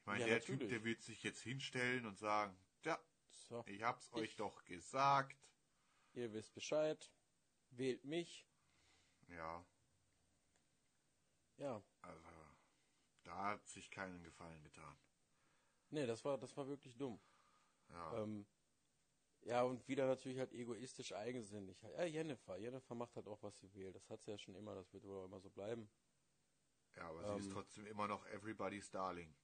[0.00, 0.60] Ich meine, Ja, der natürlich.
[0.60, 2.98] Typ, der wird sich jetzt hinstellen und sagen, ja,
[3.30, 5.36] So, ich hab's euch Ich- doch gesagt.
[6.14, 7.12] ihr wisst Bescheid.
[7.70, 8.46] Wählt mich.
[9.28, 9.64] Ja,
[11.58, 11.82] Ja.
[12.02, 12.30] also
[13.24, 14.96] da hat sich keinen Gefallen getan.
[15.90, 17.20] Nee, das war, das war wirklich dumm.
[17.88, 18.46] Ja, Ähm,
[19.46, 21.80] ja, und wieder natürlich halt egoistisch eigensinnig.
[21.82, 22.56] Ja, Jennifer.
[22.58, 23.92] Jennifer macht halt auch, was sie will.
[23.92, 25.88] Das hat sie ja schon immer, das wird wohl auch immer so bleiben.
[26.96, 29.36] ja aber sie ist ähm, trotzdem immer noch Everybody's Darling.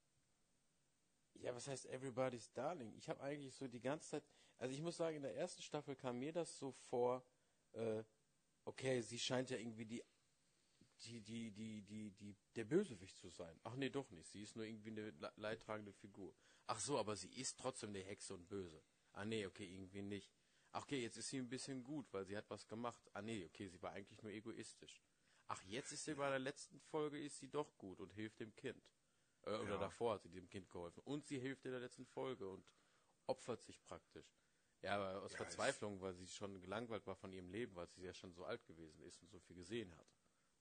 [1.35, 2.95] Ja, was heißt Everybody's Darling?
[2.95, 4.25] Ich habe eigentlich so die ganze Zeit,
[4.59, 7.25] also ich muss sagen, in der ersten Staffel kam mir das so vor,
[7.73, 8.05] äh,
[8.65, 10.05] okay, sie scheint ja irgendwie die,
[11.05, 13.61] die, die, die, die, die, der Bösewicht zu sein.
[13.65, 14.31] Ach nee, doch nicht.
[14.31, 16.35] Sie ist nur irgendwie eine le- leidtragende Figur.
[16.67, 18.83] Ach so, aber sie ist trotzdem eine Hexe und böse.
[19.13, 20.33] Ah nee, okay, irgendwie nicht.
[20.73, 23.03] Ach okay, jetzt ist sie ein bisschen gut, weil sie hat was gemacht.
[23.13, 25.03] Ah nee, okay, sie war eigentlich nur egoistisch.
[25.49, 28.55] Ach, jetzt ist sie bei der letzten Folge ist sie doch gut und hilft dem
[28.55, 28.83] Kind.
[29.43, 29.79] Äh, oder Ja.
[29.79, 31.03] davor hat sie dem Kind geholfen.
[31.05, 32.65] Und sie hilft in der letzten Folge und
[33.27, 34.35] opfert sich praktisch.
[34.81, 38.03] Ja, aber aus Ja, Verzweiflung, weil sie schon gelangweilt war von ihrem Leben, weil sie
[38.03, 40.09] ja schon so alt gewesen ist und so viel gesehen hat.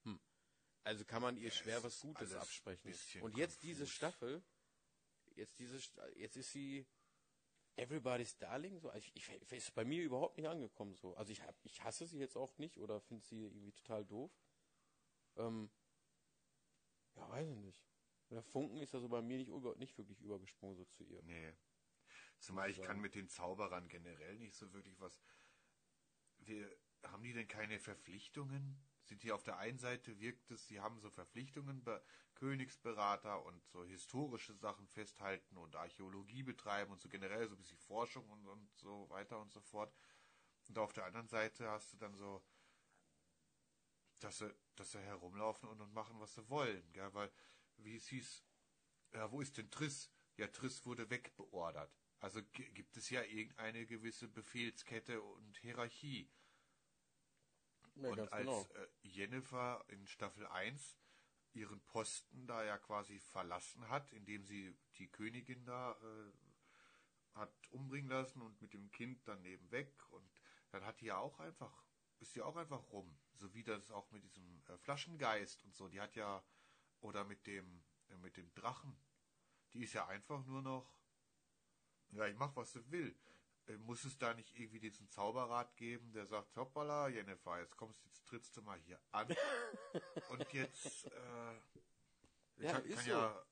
[0.03, 0.19] Hm.
[0.83, 2.93] Also kann man ihr Ja, schwer was Gutes absprechen.
[3.21, 3.95] Und jetzt diese konfus.
[3.95, 4.43] Staffel,
[5.35, 5.79] jetzt diese,
[6.15, 6.85] jetzt ist sie
[7.75, 11.15] Everybody's Darling, so, ich, ich, ich ist bei mir überhaupt nicht angekommen, so.
[11.15, 14.31] Also ich hab, ich hasse sie jetzt auch nicht oder finde sie irgendwie total doof.
[15.37, 15.69] Ähm,
[17.15, 17.85] ja, weiß ich nicht.
[18.29, 21.21] Der Funken ist also bei mir nicht, über, nicht wirklich übergesprungen so zu ihr.
[21.23, 21.53] Nee.
[22.39, 25.21] Zumal ich kann mit den Zauberern generell nicht so wirklich was.
[26.39, 26.69] Wir,
[27.03, 28.77] haben die denn keine Verpflichtungen?
[29.11, 32.01] Sind die auf der einen Seite wirkt es, sie haben so Verpflichtungen, Be
[32.35, 37.77] Königsberater und so historische Sachen festhalten und Archäologie betreiben und so generell so ein bisschen
[37.77, 39.93] Forschung und, und so weiter und so fort.
[40.69, 42.43] Und auf der anderen Seite hast du dann so,
[44.19, 47.13] dass sie, dass sie herumlaufen und, und machen, was sie wollen, gell?
[47.13, 47.29] Weil,
[47.77, 48.43] wie es hieß,
[49.13, 50.11] ja, wo ist denn Triss?
[50.37, 51.93] Ja, Triss wurde wegbeordert.
[52.19, 56.29] Also gi- gibt es ja irgendeine gewisse Befehlskette und Hierarchie.
[57.95, 58.67] Ja, und als genau.
[58.75, 60.97] äh, Jennifer in Staffel 1
[61.53, 66.31] ihren Posten da ja quasi verlassen hat, indem sie die Königin da äh,
[67.33, 70.29] hat umbringen lassen und mit dem Kind dann neben weg und
[70.69, 71.85] dann hat die ja auch einfach,
[72.19, 73.17] ist die auch einfach rum.
[73.33, 76.43] So wie das auch mit diesem äh, Flaschengeist und so, die hat ja,
[77.01, 78.95] oder mit dem, äh, mit dem Drachen,
[79.73, 80.93] die ist ja einfach nur noch,
[82.09, 83.17] ja, ich mach, was sie will.
[83.71, 88.03] Äh, Muss es da nicht irgendwie diesen Zauberrat geben, der sagt, hoppala, Jennifer, jetzt kommst,
[88.05, 89.27] jetzt trittst du mal hier an.
[90.29, 91.55] und jetzt, äh,
[92.57, 93.09] Ja, kann, kann so.
[93.11, 93.45] ja,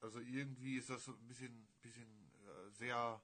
[0.00, 3.22] also irgendwie ist das so ein bisschen, bisschen äh, sehr,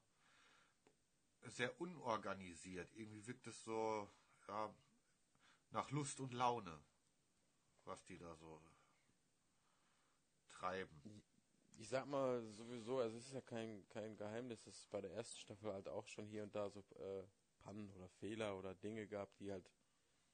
[1.44, 2.92] sehr unorganisiert.
[2.94, 4.10] Irgendwie wirkt es so,
[4.48, 4.74] ja,
[5.70, 6.78] nach Lust und Laune,
[7.84, 8.62] was die da so
[10.48, 11.22] treiben.
[11.78, 15.10] Ich sag mal sowieso, also es ist ja kein, kein Geheimnis, dass es bei der
[15.12, 17.24] ersten Staffel halt auch schon hier und da so äh,
[17.58, 19.70] Pannen oder Fehler oder Dinge gab, die halt,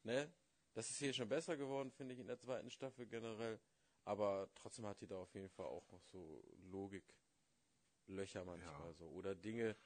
[0.04, 0.32] ne?
[0.74, 3.60] Das ist hier schon besser geworden, finde ich, in der zweiten Staffel generell.
[4.04, 8.94] Aber trotzdem hat die da auf jeden Fall auch noch so Logiklöcher manchmal Ja.
[8.94, 9.08] so.
[9.08, 9.76] Oder Dinge,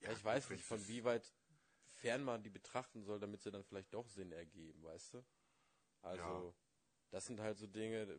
[0.00, 1.32] Ja, ich weiß nicht, von wie weit
[1.86, 5.24] fern man die betrachten soll, damit sie dann vielleicht doch Sinn ergeben, weißt du?
[6.02, 6.54] Also, Ja.
[7.10, 8.18] das sind halt so Dinge,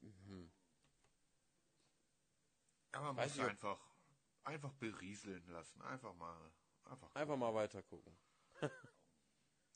[0.00, 0.50] hm,
[2.94, 3.80] Ja, man Weiß muss ich, ob- einfach,
[4.44, 5.82] einfach berieseln lassen.
[5.82, 6.52] Einfach mal,
[6.84, 8.16] einfach, einfach mal weiter gucken.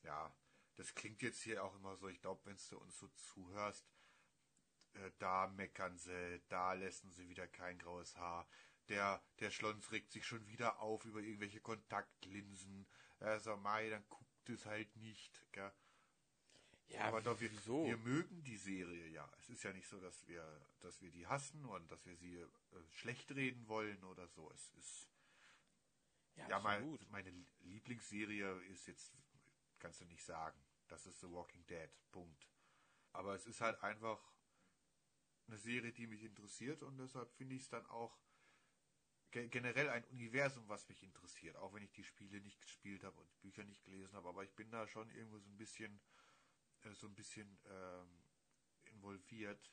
[0.02, 0.32] ja.
[0.76, 3.84] Das klingt jetzt hier auch immer so, ich glaube, wenn du uns so zuhörst,
[4.92, 8.48] äh, da meckern sie, da lassen sie wieder kein graues Haar.
[8.88, 12.86] Der, der Schlons regt sich schon wieder auf über irgendwelche Kontaktlinsen.
[13.18, 15.72] Er sagt, Mai, dann guckt es halt nicht, gell?
[17.08, 19.26] Ja, Aber doch, wir, wir mögen die Serie ja.
[19.38, 20.44] Es ist ja nicht so, dass wir,
[20.80, 22.46] dass wir die hassen und dass wir sie äh,
[22.90, 24.50] schlecht reden wollen oder so.
[24.52, 25.08] Es ist
[26.36, 27.10] ja mein, absolut.
[27.10, 29.12] meine Lieblingsserie ist jetzt,
[29.78, 30.60] kannst du nicht sagen.
[30.88, 31.90] Das ist The Walking Dead.
[32.12, 32.46] Punkt.
[33.12, 34.20] Aber es ist halt einfach
[35.46, 38.18] eine Serie, die mich interessiert und deshalb finde ich es dann auch
[39.30, 41.56] ge generell ein Universum, was mich interessiert.
[41.56, 44.54] Auch wenn ich die Spiele nicht gespielt habe und Bücher nicht gelesen habe, aber ich
[44.54, 46.00] bin da schon irgendwo so ein bisschen
[46.84, 48.24] äh, so ein bisschen ähm,
[48.84, 49.72] involviert.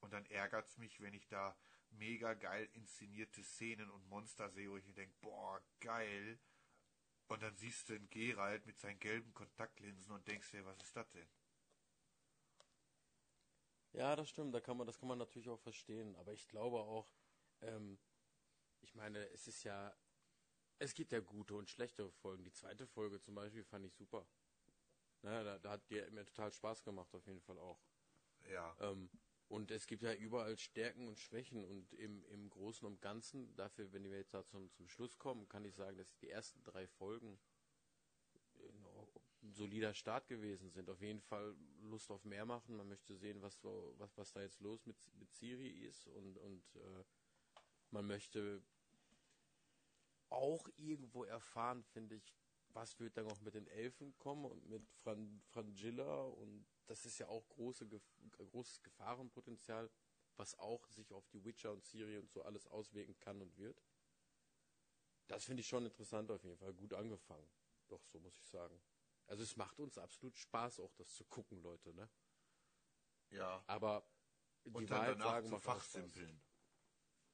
[0.00, 1.56] Und dann ärgert es mich, wenn ich da
[1.90, 6.38] mega geil inszenierte Szenen und Monster sehe, wo ich mir denke, boah, geil.
[7.28, 10.96] Und dann siehst du den Geralt mit seinen gelben Kontaktlinsen und denkst dir, was ist
[10.96, 11.28] das denn?
[13.92, 16.14] Ja, das stimmt, da kann man, das kann man natürlich auch verstehen.
[16.16, 17.10] Aber ich glaube auch,
[17.62, 17.98] ähm,
[18.80, 19.94] ich meine, es ist ja,
[20.78, 22.44] es gibt ja gute und schlechte Folgen.
[22.44, 24.26] Die zweite Folge zum Beispiel fand ich super.
[25.22, 27.80] Ne, da, da hat die mir total Spaß gemacht, auf jeden Fall auch.
[28.50, 28.76] Ja.
[28.80, 29.10] Ähm,
[29.48, 33.92] und es gibt ja überall Stärken und Schwächen und im, im Großen und Ganzen, dafür,
[33.92, 36.86] wenn wir jetzt da zum, zum Schluss kommen, kann ich sagen, dass die ersten drei
[36.86, 37.40] Folgen
[39.42, 40.90] ein solider Start gewesen sind.
[40.90, 42.76] Auf jeden Fall Lust auf mehr machen.
[42.76, 46.76] Man möchte sehen, was, was, was da jetzt los mit, mit Siri ist und, und
[46.76, 47.04] äh,
[47.90, 48.62] man möchte
[50.28, 52.34] auch irgendwo erfahren, finde ich,
[52.74, 57.18] was wird dann noch mit den Elfen kommen und mit Fran Frangilla und das ist
[57.18, 57.86] ja auch große,
[58.32, 59.90] großes Gefahrenpotenzial,
[60.36, 63.82] was auch sich auf die Witcher und Siri und so alles auswirken kann und wird.
[65.26, 66.72] Das finde ich schon interessant auf jeden Fall.
[66.72, 67.48] Gut angefangen.
[67.88, 68.80] Doch, so muss ich sagen.
[69.26, 72.08] Also es macht uns absolut Spaß, auch das zu gucken, Leute, ne?
[73.30, 73.62] Ja.
[73.66, 74.08] Aber
[74.64, 76.42] die Und dann Wahrheit danach sagen zu fachsimpeln.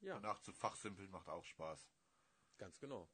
[0.01, 1.89] Ja, Danach zu fachsimpeln macht auch Spaß.
[2.57, 3.09] ganz genau.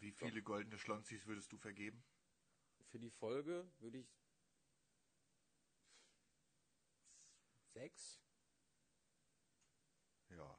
[0.00, 2.02] Wie viele goldene Schlonzis würdest du vergeben?
[2.90, 4.08] Für die Folge würde ich
[7.74, 8.20] sechs.
[10.30, 10.58] Ja.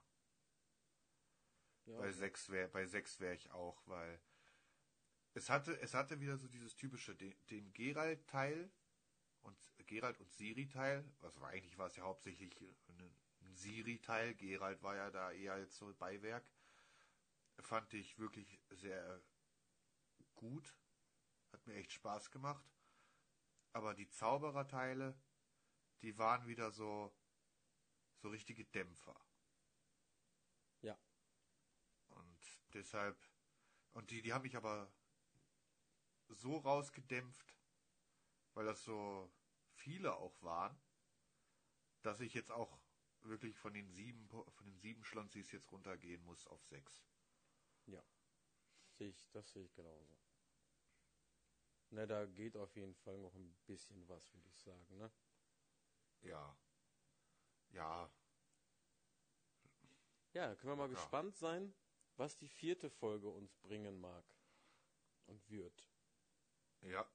[1.85, 4.19] Ja, Bei sechs wäre bei sechs wäre ich auch, weil
[5.33, 8.69] es hatte es hatte wieder so dieses typische den, den Geralt Teil
[9.41, 13.99] und Geralt und Siri Teil, was war eigentlich war es ja hauptsächlich ein, ein Siri
[13.99, 16.45] Teil, Geralt war ja da eher jetzt so Beiwerk.
[17.61, 19.21] Fand ich wirklich sehr
[20.35, 20.75] gut,
[21.51, 22.65] hat mir echt Spaß gemacht.
[23.73, 25.19] Aber die Zaubererteile,
[26.01, 27.13] die waren wieder so
[28.21, 29.19] so richtige Dämpfer.
[30.81, 30.97] Ja.
[32.09, 33.17] Und deshalb,
[33.91, 34.91] und die, die haben mich aber
[36.27, 37.57] so rausgedämpft,
[38.53, 39.31] weil das so
[39.73, 40.77] viele auch waren,
[42.01, 42.79] dass ich jetzt auch
[43.21, 47.08] wirklich von den sieben, von den sieben Schlonzis jetzt runtergehen muss auf sechs.
[47.89, 48.03] Ja.
[48.97, 50.17] Sehe ich, das sehe ich genauso.
[51.91, 55.11] Ne, da geht auf jeden Fall noch ein bisschen was, würde ich sagen, ne?
[56.21, 56.55] Ja.
[57.71, 58.11] Ja,
[60.33, 60.93] Ja, da können wir mal Ja.
[60.95, 61.73] gespannt sein,
[62.17, 64.23] was die vierte Folge uns bringen mag.
[65.25, 65.87] Und wird.
[66.81, 67.07] ja.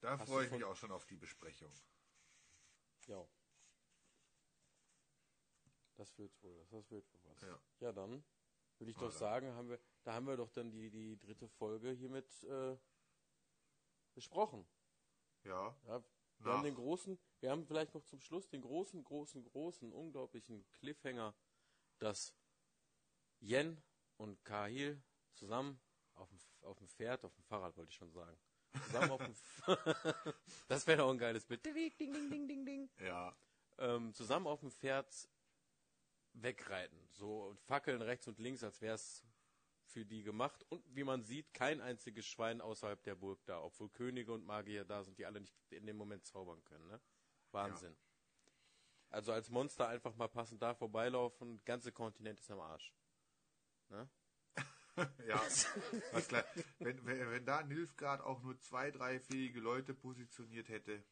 [0.00, 1.72] Da Hast freue ich mich auch schon auf die Besprechung.
[3.06, 3.26] Ja.
[5.96, 7.40] Das wird wohl, das wird wohl was.
[7.42, 7.60] Ja.
[7.80, 8.22] Ja, dann
[8.78, 11.90] würde ich doch sagen, haben wir, da haben wir doch dann die, die dritte Folge
[11.92, 12.76] hiermit äh,
[14.14, 14.66] besprochen.
[15.44, 15.76] Ja.
[15.86, 16.02] Ja,
[16.38, 19.92] wir Nach- haben den großen, wir haben vielleicht noch zum Schluss den großen, großen, großen,
[19.92, 21.34] unglaublichen Cliffhanger,
[21.98, 22.34] dass
[23.40, 23.82] Yen
[24.16, 25.02] und Kahil
[25.34, 25.80] zusammen
[26.14, 28.38] auf dem, auf dem Pferd, auf dem Fahrrad wollte ich schon sagen.
[28.86, 29.34] Zusammen auf dem
[30.68, 31.64] Das wäre doch ein geiles Bild.
[31.64, 32.90] Ding, ding, ding, ding, ding.
[33.00, 33.36] Ja.
[33.78, 35.28] Ähm, zusammen auf dem Pferd
[36.34, 36.98] wegreiten.
[37.12, 39.24] So und Fackeln rechts und links, als wäre es
[39.86, 40.64] für die gemacht.
[40.68, 44.84] Und wie man sieht, kein einziges Schwein außerhalb der Burg da, obwohl Könige und Magier
[44.84, 46.86] da sind, die alle nicht in dem Moment zaubern können.
[46.86, 47.00] Ne?
[47.52, 47.96] Wahnsinn.
[49.10, 52.92] Also als Monster einfach mal passend da vorbeilaufen, ganze Kontinent ist am Arsch.
[53.88, 54.08] Ne?
[55.26, 55.40] Ja,
[56.12, 56.44] was klar.
[56.78, 61.02] Wenn, wenn, wenn da Nilfgaard auch nur zwei, drei fähige Leute positioniert hätte,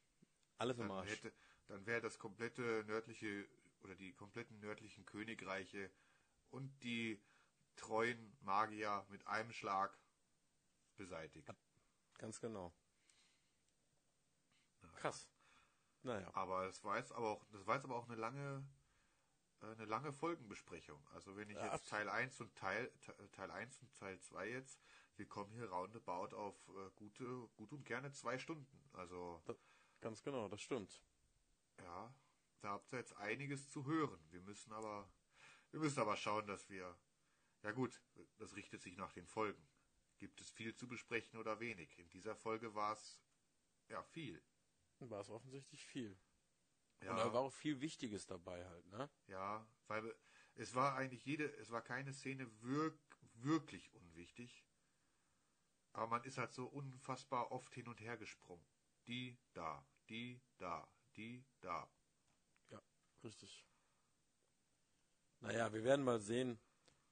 [0.58, 1.10] Alles dann Arsch.
[1.10, 1.32] hätte,
[1.66, 3.48] dann wäre das komplette nördliche
[3.82, 5.90] oder die kompletten nördlichen Königreiche
[6.50, 7.22] und die
[7.76, 9.98] treuen Magier mit einem Schlag
[10.96, 11.48] beseitigt.
[12.18, 12.72] Ganz genau.
[14.96, 15.28] Krass.
[16.02, 16.30] Naja.
[16.34, 18.64] Aber es war jetzt aber auch, das war jetzt aber auch eine lange,
[19.62, 21.06] äh, eine lange Folgenbesprechung.
[21.14, 24.48] Also wenn ich Ja, jetzt Teil 1 und Teil, Te- Teil 1 und Teil 2
[24.48, 24.80] jetzt,
[25.16, 28.82] wir kommen hier roundabout auf äh, gute, gut und gerne zwei Stunden.
[28.92, 29.42] Also,
[30.00, 31.02] Ganz genau, das stimmt.
[31.78, 32.14] ja,
[32.62, 34.24] da habt ihr jetzt einiges zu hören.
[34.30, 35.12] Wir müssen aber,
[35.70, 36.96] wir müssen aber schauen, dass wir,
[37.62, 38.02] ja gut,
[38.38, 39.68] das richtet sich nach den Folgen.
[40.18, 41.98] Gibt es viel zu besprechen oder wenig?
[41.98, 43.20] In dieser Folge war es,
[43.88, 44.42] ja, viel.
[45.00, 46.16] War es offensichtlich viel.
[47.00, 47.10] Ja.
[47.10, 49.10] Und da war auch viel Wichtiges dabei halt, ne?
[49.26, 50.14] Ja, weil
[50.54, 53.00] es war eigentlich jede, es war keine Szene wirk,
[53.34, 54.64] wirklich unwichtig.
[55.92, 58.64] Aber man ist halt so unfassbar oft hin und her gesprungen.
[59.08, 61.90] Die da, die da, die da.
[63.24, 63.64] Richtig.
[65.40, 66.58] Naja, wir werden mal sehen,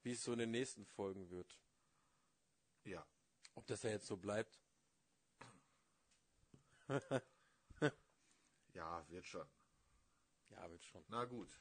[0.02, 1.58] wie es so in den nächsten Folgen wird.
[2.84, 3.06] Ja,
[3.54, 4.60] Ob das ja jetzt so bleibt.
[8.74, 9.48] ja, wird schon.
[10.50, 11.04] Ja, wird schon.
[11.08, 11.60] Na gut,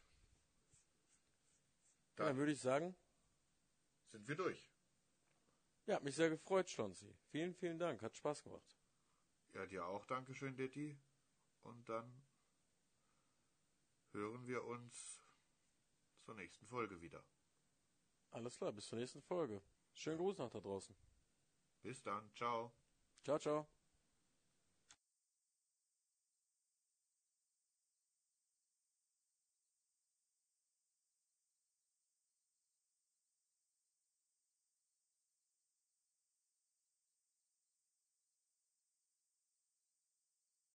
[2.16, 2.96] Dann Dann- würde ich sagen,
[4.12, 4.72] sind wir durch.
[5.86, 7.16] ja, mich sehr gefreut, Schlonzi.
[7.30, 8.02] Vielen, vielen Dank.
[8.02, 8.78] Hat Spaß gemacht.
[9.54, 10.98] Ja, dir auch, Dankeschön, Detti.
[11.64, 12.24] Und dann
[14.14, 15.22] hören wir uns
[16.22, 17.24] zur nächsten Folge wieder.
[18.32, 19.62] Alles klar, bis zur nächsten Folge.
[19.94, 20.96] Schönen Gruß nach da draußen.
[21.82, 22.74] Bis dann, ciao.
[23.24, 23.79] Ciao, ciao.